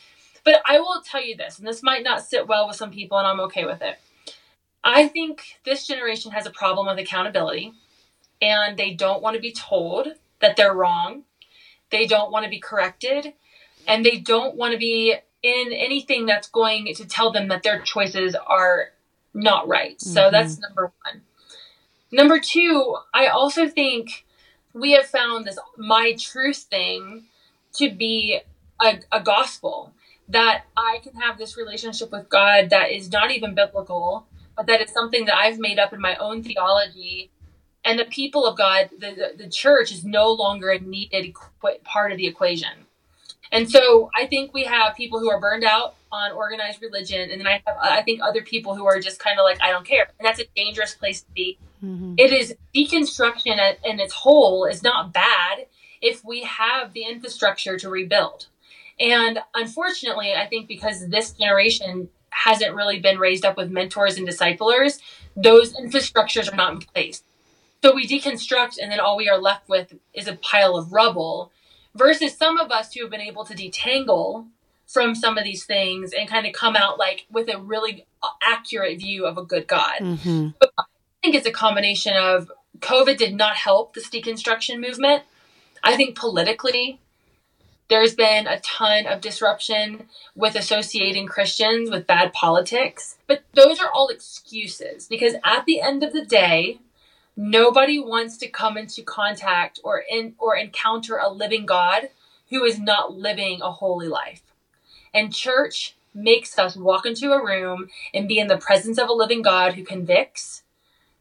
[0.43, 3.17] but I will tell you this, and this might not sit well with some people,
[3.17, 3.99] and I'm okay with it.
[4.83, 7.73] I think this generation has a problem with accountability,
[8.41, 10.07] and they don't want to be told
[10.41, 11.23] that they're wrong.
[11.91, 13.33] They don't want to be corrected
[13.87, 17.79] and they don't want to be in anything that's going to tell them that their
[17.81, 18.89] choices are
[19.33, 19.99] not right.
[20.01, 20.33] So mm-hmm.
[20.33, 21.21] that's number one.
[22.11, 24.25] Number two, I also think
[24.73, 27.25] we have found this my truth thing
[27.73, 28.39] to be
[28.81, 29.93] a, a gospel
[30.29, 34.25] that I can have this relationship with God that is not even biblical,
[34.57, 37.29] but that is something that I've made up in my own theology
[37.85, 41.33] and the people of God, the, the, the church is no longer a needed
[41.83, 42.85] part of the equation.
[43.51, 47.39] And so I think we have people who are burned out on organized religion, and
[47.39, 49.85] then I have I think other people who are just kind of like I don't
[49.85, 51.57] care, and that's a dangerous place to be.
[51.83, 52.15] Mm-hmm.
[52.17, 55.67] It is deconstruction in its whole is not bad
[56.01, 58.47] if we have the infrastructure to rebuild.
[58.99, 64.25] And unfortunately, I think because this generation hasn't really been raised up with mentors and
[64.25, 64.99] disciplers,
[65.35, 67.23] those infrastructures are not in place.
[67.85, 71.51] So we deconstruct, and then all we are left with is a pile of rubble,
[71.93, 74.47] versus some of us who have been able to detangle
[74.87, 78.07] from some of these things and kind of come out like with a really
[78.41, 79.99] accurate view of a good God.
[79.99, 80.47] Mm-hmm.
[80.59, 80.83] But I
[81.21, 85.21] think it's a combination of COVID did not help this deconstruction movement.
[85.83, 86.99] I think politically,
[87.87, 93.17] there's been a ton of disruption with associating Christians with bad politics.
[93.27, 96.79] But those are all excuses because at the end of the day,
[97.37, 102.09] Nobody wants to come into contact or in or encounter a living God
[102.49, 104.41] who is not living a holy life.
[105.13, 109.13] And church makes us walk into a room and be in the presence of a
[109.13, 110.63] living God who convicts,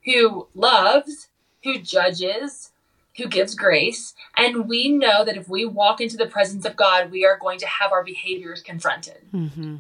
[0.05, 1.29] who loves,
[1.65, 2.71] who judges,
[3.17, 4.15] who gives grace.
[4.37, 7.59] And we know that if we walk into the presence of God, we are going
[7.61, 9.19] to have our behaviors confronted.
[9.33, 9.77] Mm-hmm.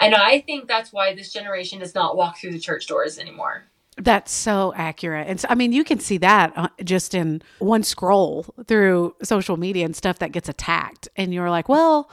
[0.00, 3.64] And I think that's why this generation does not walk through the church doors anymore.
[3.98, 5.26] That's so accurate.
[5.26, 9.56] And so, I mean, you can see that uh, just in one scroll through social
[9.56, 11.08] media and stuff that gets attacked.
[11.16, 12.08] And you're like, well,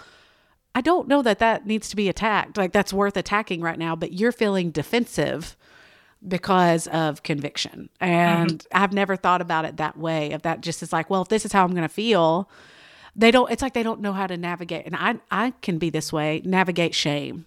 [0.73, 2.57] I don't know that that needs to be attacked.
[2.57, 5.55] Like, that's worth attacking right now, but you're feeling defensive
[6.27, 7.89] because of conviction.
[8.01, 8.83] And mm-hmm.
[8.83, 10.31] I've never thought about it that way.
[10.31, 12.49] Of that just is like, well, if this is how I'm going to feel,
[13.15, 14.88] they don't, it's like they don't know how to navigate.
[14.88, 17.45] And I, I can be this way, navigate shame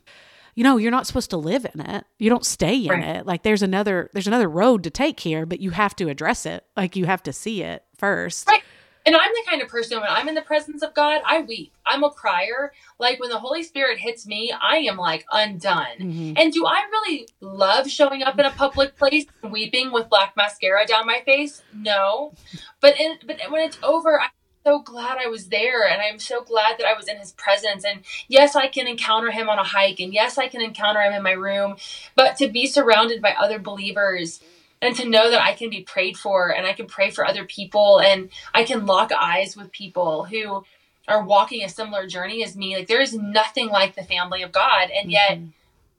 [0.59, 2.05] you know you're not supposed to live in it.
[2.19, 3.17] You don't stay in right.
[3.19, 3.27] it.
[3.27, 6.65] Like there's another there's another road to take here but you have to address it.
[6.77, 8.49] Like you have to see it first.
[8.49, 8.63] Right.
[9.07, 11.73] And i'm the kind of person when i'm in the presence of god i weep.
[11.87, 12.73] I'm a crier.
[12.99, 15.97] Like when the holy spirit hits me i am like undone.
[16.01, 16.33] Mm-hmm.
[16.37, 20.85] and do i really love showing up in a public place weeping with black mascara
[20.87, 21.63] down my face?
[21.73, 22.33] No.
[22.81, 24.27] But in, but when it's over i
[24.69, 27.85] so glad I was there and I'm so glad that I was in his presence.
[27.85, 31.15] And yes, I can encounter him on a hike and yes, I can encounter him
[31.15, 31.77] in my room,
[32.15, 34.41] but to be surrounded by other believers
[34.83, 37.45] and to know that I can be prayed for and I can pray for other
[37.47, 40.65] people and I can lock eyes with people who
[41.09, 42.77] are walking a similar journey as me.
[42.77, 44.91] Like there is nothing like the family of God.
[44.91, 45.49] And yet mm-hmm.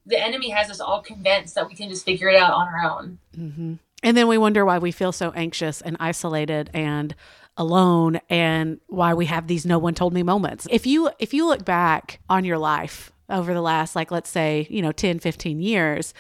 [0.05, 2.91] the enemy has us all convinced that we can just figure it out on our
[2.91, 3.17] own.
[3.36, 3.74] Mm-hmm.
[4.03, 7.15] And then we wonder why we feel so anxious and isolated and
[7.60, 10.66] alone and why we have these no one told me moments.
[10.72, 14.66] If you if you look back on your life over the last like let's say,
[14.72, 16.14] you know, 10, 15 years,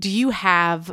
[0.00, 0.92] do you have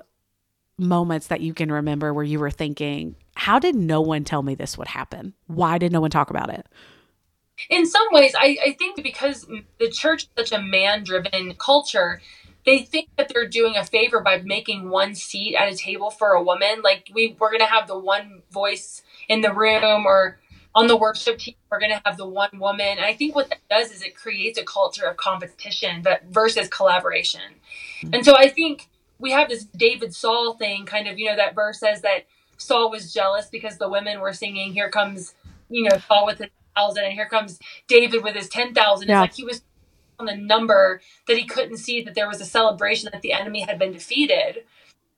[0.78, 4.54] moments that you can remember where you were thinking, how did no one tell me
[4.54, 5.34] this would happen?
[5.48, 6.68] Why did no one talk about it?
[7.70, 9.48] In some ways, I, I think because
[9.80, 12.22] the church is such a man driven culture,
[12.66, 16.32] they think that they're doing a favor by making one seat at a table for
[16.32, 16.82] a woman.
[16.84, 20.39] Like we we're gonna have the one voice in the room or
[20.73, 22.97] on the worship team, we're going to have the one woman.
[22.97, 26.67] And I think what that does is it creates a culture of competition, but versus
[26.67, 27.41] collaboration.
[28.01, 28.13] Mm-hmm.
[28.13, 31.55] And so I think we have this David Saul thing, kind of, you know, that
[31.55, 32.26] verse says that
[32.57, 35.34] Saul was jealous because the women were singing, Here comes,
[35.69, 39.07] you know, Saul with his thousand, and here comes David with his 10,000.
[39.07, 39.15] Yeah.
[39.15, 39.61] It's like he was
[40.19, 43.61] on the number that he couldn't see that there was a celebration that the enemy
[43.61, 44.63] had been defeated.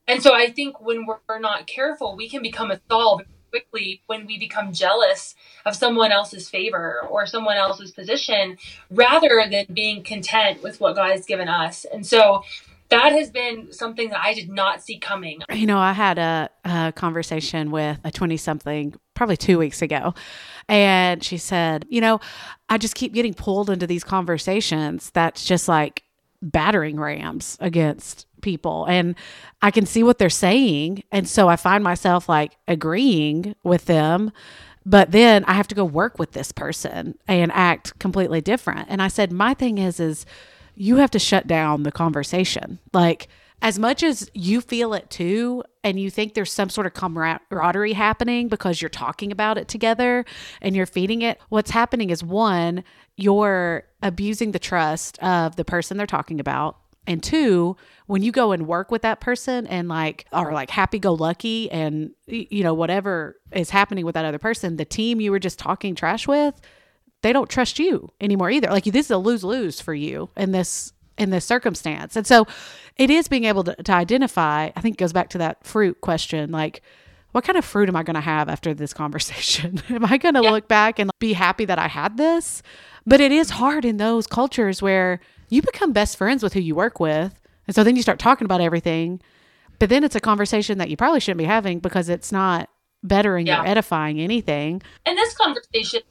[0.08, 3.22] And so I think when we're not careful, we can become a Saul
[3.58, 5.36] quickly when we become jealous
[5.66, 8.58] of someone else's favor or someone else's position
[8.89, 11.86] rather than being content with what God has given us.
[11.86, 12.43] And so
[12.89, 15.41] that has been something that I did not see coming.
[15.51, 20.14] You know, I had a, a conversation with a 20 something probably two weeks ago.
[20.70, 22.20] And she said, You know,
[22.70, 26.03] I just keep getting pulled into these conversations that's just like
[26.41, 28.86] battering rams against people.
[28.86, 29.16] And
[29.62, 31.04] I can see what they're saying.
[31.12, 34.32] And so I find myself like agreeing with them.
[34.86, 38.88] But then I have to go work with this person and act completely different.
[38.90, 40.26] And I said, My thing is, is,
[40.76, 42.80] you have to shut down the conversation.
[42.94, 43.28] Like,
[43.62, 47.94] as much as you feel it too, and you think there's some sort of camaraderie
[47.94, 50.26] happening because you're talking about it together
[50.62, 52.84] and you're feeding it, what's happening is one,
[53.16, 56.78] you're abusing the trust of the person they're talking about.
[57.08, 60.99] And two, when you go and work with that person and like are like happy
[60.99, 65.32] go lucky and you know whatever is happening with that other person, the team you
[65.32, 66.60] were just talking trash with,
[67.22, 68.70] they don't trust you anymore either.
[68.70, 72.16] Like this is a lose lose for you in this in this circumstance.
[72.16, 72.45] And so
[72.95, 76.51] it is being able to, to identify, I think goes back to that fruit question,
[76.51, 76.84] like
[77.32, 79.82] what kind of fruit am I going to have after this conversation?
[79.89, 80.51] am I going to yeah.
[80.51, 82.62] look back and be happy that I had this?
[83.05, 85.20] But it is hard in those cultures where
[85.50, 87.39] you become best friends with who you work with.
[87.68, 89.22] And so then you start talking about everything.
[89.80, 92.70] But then it's a conversation that you probably shouldn't be having because it's not
[93.04, 93.62] bettering yeah.
[93.62, 94.82] or edifying anything.
[95.06, 96.02] And this conversation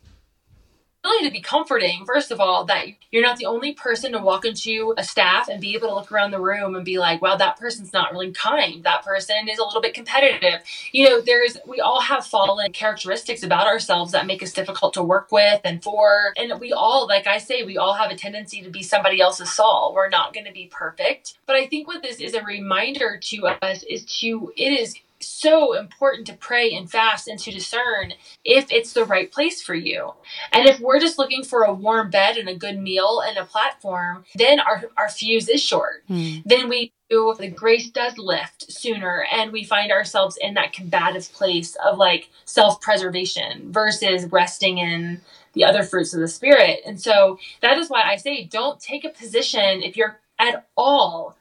[1.06, 4.44] really to be comforting, first of all, that you're not the only person to walk
[4.44, 7.36] into a staff and be able to look around the room and be like, wow,
[7.36, 8.84] that person's not really kind.
[8.84, 10.60] That person is a little bit competitive.
[10.92, 15.02] You know, there's, we all have fallen characteristics about ourselves that make us difficult to
[15.02, 16.32] work with and for.
[16.36, 19.52] And we all, like I say, we all have a tendency to be somebody else's
[19.52, 19.92] Saul.
[19.94, 21.38] We're not going to be perfect.
[21.46, 25.74] But I think what this is a reminder to us is to, it is so
[25.74, 28.12] important to pray and fast and to discern
[28.44, 30.12] if it's the right place for you.
[30.52, 33.44] And if we're just looking for a warm bed and a good meal and a
[33.44, 36.04] platform, then our, our fuse is short.
[36.08, 36.38] Hmm.
[36.44, 41.32] Then we do the grace does lift sooner and we find ourselves in that combative
[41.32, 45.20] place of like self-preservation versus resting in
[45.52, 46.80] the other fruits of the spirit.
[46.84, 51.35] And so that is why I say don't take a position if you're at all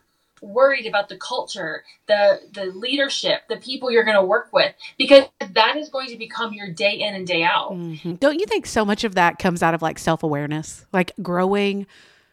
[0.45, 5.25] worried about the culture, the the leadership, the people you're going to work with because
[5.53, 7.71] that is going to become your day in and day out.
[7.71, 8.13] Mm-hmm.
[8.15, 11.87] Don't you think so much of that comes out of like self-awareness, like growing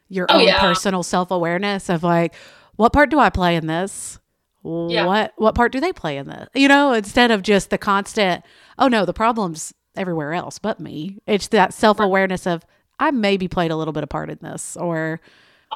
[0.08, 0.60] your oh, own yeah.
[0.60, 2.34] personal self-awareness of like
[2.76, 4.18] what part do I play in this?
[4.64, 5.06] Yeah.
[5.06, 6.48] What what part do they play in this?
[6.54, 8.44] You know, instead of just the constant,
[8.78, 11.18] oh no, the problem's everywhere else but me.
[11.26, 12.64] It's that self-awareness of
[12.98, 15.20] I maybe played a little bit of part in this or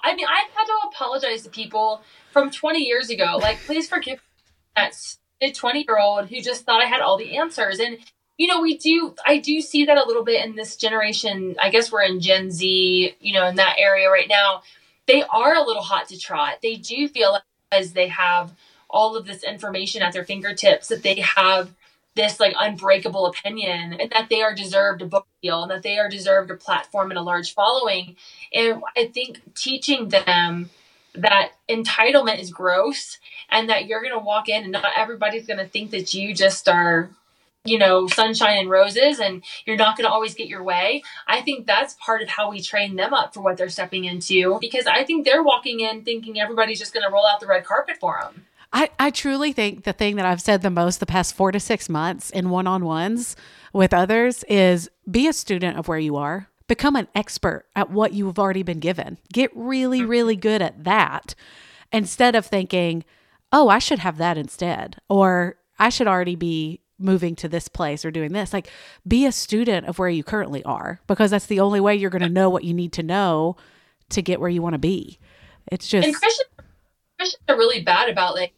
[0.03, 3.39] I mean, I've had to apologize to people from 20 years ago.
[3.41, 4.21] Like, please forgive
[4.75, 4.95] that
[5.55, 7.79] 20 year old who just thought I had all the answers.
[7.79, 7.99] And,
[8.39, 11.57] you know, we do, I do see that a little bit in this generation.
[11.63, 14.63] I guess we're in Gen Z, you know, in that area right now.
[15.07, 16.59] They are a little hot to trot.
[16.63, 17.39] They do feel
[17.71, 18.55] as they have
[18.89, 21.73] all of this information at their fingertips that they have
[22.17, 25.99] this like unbreakable opinion and that they are deserved a book deal and that they
[25.99, 28.17] are deserved a platform and a large following.
[28.53, 30.71] And I think teaching them
[31.15, 33.19] that entitlement is gross
[33.51, 36.35] and that you're going to walk in and not everybody's going to think that you
[36.35, 37.11] just are
[37.65, 41.41] you know sunshine and roses and you're not going to always get your way i
[41.43, 44.87] think that's part of how we train them up for what they're stepping into because
[44.87, 47.97] i think they're walking in thinking everybody's just going to roll out the red carpet
[47.99, 51.35] for them I, I truly think the thing that I've said the most the past
[51.35, 53.37] four to six months in one on ones
[53.73, 58.13] with others is be a student of where you are, become an expert at what
[58.13, 59.19] you've already been given.
[59.33, 60.11] Get really, mm-hmm.
[60.11, 61.35] really good at that
[61.93, 63.05] instead of thinking,
[63.53, 68.05] oh, I should have that instead, or I should already be moving to this place
[68.05, 68.53] or doing this.
[68.53, 68.71] Like,
[69.07, 72.23] be a student of where you currently are because that's the only way you're going
[72.23, 73.57] to know what you need to know
[74.11, 75.19] to get where you want to be.
[75.71, 76.07] It's just.
[76.07, 76.49] And Christians,
[77.19, 78.53] Christians are really bad about like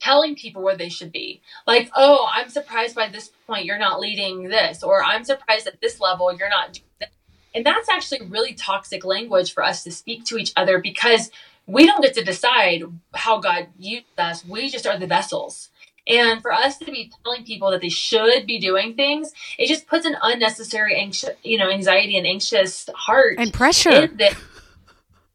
[0.00, 1.40] telling people where they should be.
[1.66, 5.80] Like, oh, I'm surprised by this point you're not leading this, or I'm surprised at
[5.80, 7.10] this level you're not doing this.
[7.54, 11.30] And that's actually really toxic language for us to speak to each other because
[11.66, 12.82] we don't get to decide
[13.14, 14.44] how God used us.
[14.44, 15.70] We just are the vessels.
[16.06, 19.86] And for us to be telling people that they should be doing things, it just
[19.86, 23.90] puts an unnecessary anxious, you know, anxiety and anxious heart and pressure.
[23.90, 24.18] in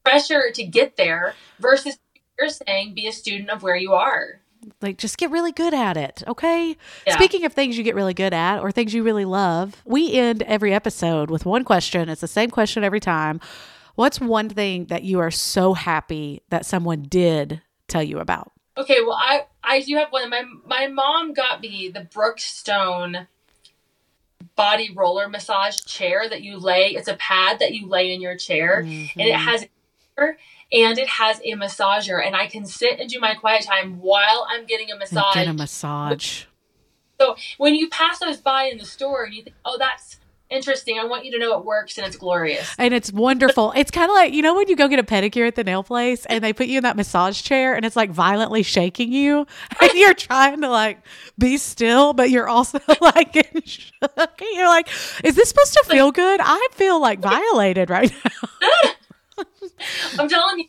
[0.04, 1.98] pressure to get there versus
[2.40, 4.42] you're saying be a student of where you are.
[4.82, 6.78] Like, just get really good at it, okay?
[7.06, 7.16] Yeah.
[7.16, 10.42] Speaking of things you get really good at or things you really love, we end
[10.44, 12.08] every episode with one question.
[12.08, 13.42] It's the same question every time.
[13.96, 18.52] What's one thing that you are so happy that someone did tell you about?
[18.76, 20.30] Okay, well, I I do have one.
[20.32, 23.28] My my mom got me the Brookstone
[24.56, 26.96] body roller massage chair that you lay.
[26.96, 29.48] It's a pad that you lay in your chair, and it mm-hmm.
[29.48, 29.68] has
[30.72, 34.48] and it has a massager, and I can sit and do my quiet time while
[34.50, 35.34] I'm getting a And massage.
[35.36, 36.44] Get a massage.
[37.20, 41.00] so when you pass those by in the store, and you think, "Oh, that's interesting,"
[41.00, 42.76] I want you to know it works and it's glorious.
[42.78, 43.74] And it's wonderful.
[43.76, 45.82] It's kind of like, you know, when you go get a pedicure at the nail
[45.84, 49.48] place and they put you in that massage chair and it's like violently shaking you
[49.82, 51.00] and you're trying to like
[51.40, 53.34] be still, but you're also like.
[54.54, 54.90] You're like,
[55.24, 56.40] is this supposed to feel good?
[56.44, 58.92] I feel like violated right now.
[60.20, 60.66] I'm telling you,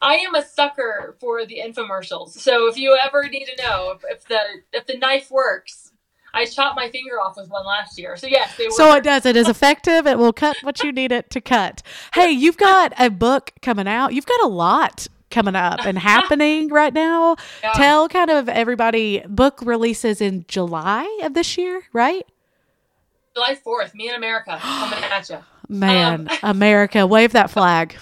[0.00, 2.30] I am a sucker for the infomercials.
[2.30, 4.40] So if you ever need to know if, if the
[4.72, 5.92] if the knife works,
[6.34, 8.16] I chopped my finger off with one last year.
[8.16, 8.72] So yes, they work.
[8.72, 9.26] So it does.
[9.26, 10.06] It is effective.
[10.06, 11.82] It will cut what you need it to cut.
[12.14, 14.14] Hey, you've got a book coming out.
[14.14, 17.36] You've got a lot coming up and happening right now.
[17.62, 17.72] Yeah.
[17.72, 22.26] Tell kind of everybody book releases in July of this year, right?
[23.34, 25.38] July 4th, me in America coming at you.
[25.72, 27.96] Man, Um, America, wave that flag.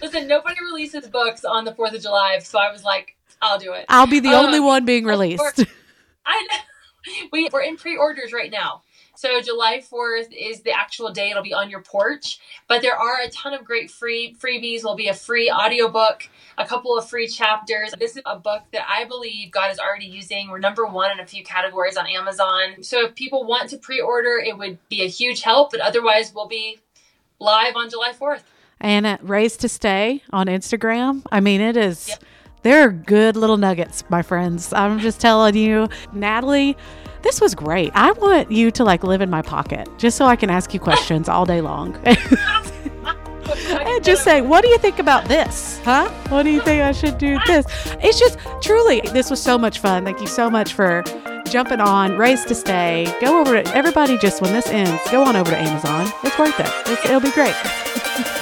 [0.00, 3.72] Listen, nobody releases books on the 4th of July, so I was like, I'll do
[3.72, 3.86] it.
[3.88, 5.64] I'll be the Um, only one being released.
[6.26, 7.12] I know.
[7.32, 8.82] We, we're in pre-orders right now.
[9.16, 12.38] So July 4th is the actual day it'll be on your porch.
[12.68, 14.84] But there are a ton of great free freebies.
[14.84, 17.92] Will be a free audiobook, a couple of free chapters.
[17.98, 20.50] This is a book that I believe God is already using.
[20.50, 22.82] We're number one in a few categories on Amazon.
[22.82, 25.72] So if people want to pre-order, it would be a huge help.
[25.72, 26.78] But otherwise, we'll be
[27.40, 28.42] live on July 4th.
[28.80, 31.22] And at Raised to Stay on Instagram.
[31.32, 32.08] I mean, it is.
[32.08, 32.24] Yep.
[32.62, 34.72] There are good little nuggets, my friends.
[34.72, 36.76] I'm just telling you, Natalie,
[37.22, 37.92] this was great.
[37.94, 40.80] I want you to like live in my pocket just so I can ask you
[40.80, 41.96] questions all day long.
[42.04, 45.80] and just say, what do you think about this?
[45.84, 46.08] Huh?
[46.28, 47.64] What do you think I should do this?
[48.02, 50.04] It's just truly, this was so much fun.
[50.04, 51.04] Thank you so much for
[51.48, 53.12] jumping on Raised to Stay.
[53.20, 56.12] Go over to everybody, just when this ends, go on over to Amazon.
[56.22, 56.70] It's worth it.
[56.86, 57.54] It's, it'll be great.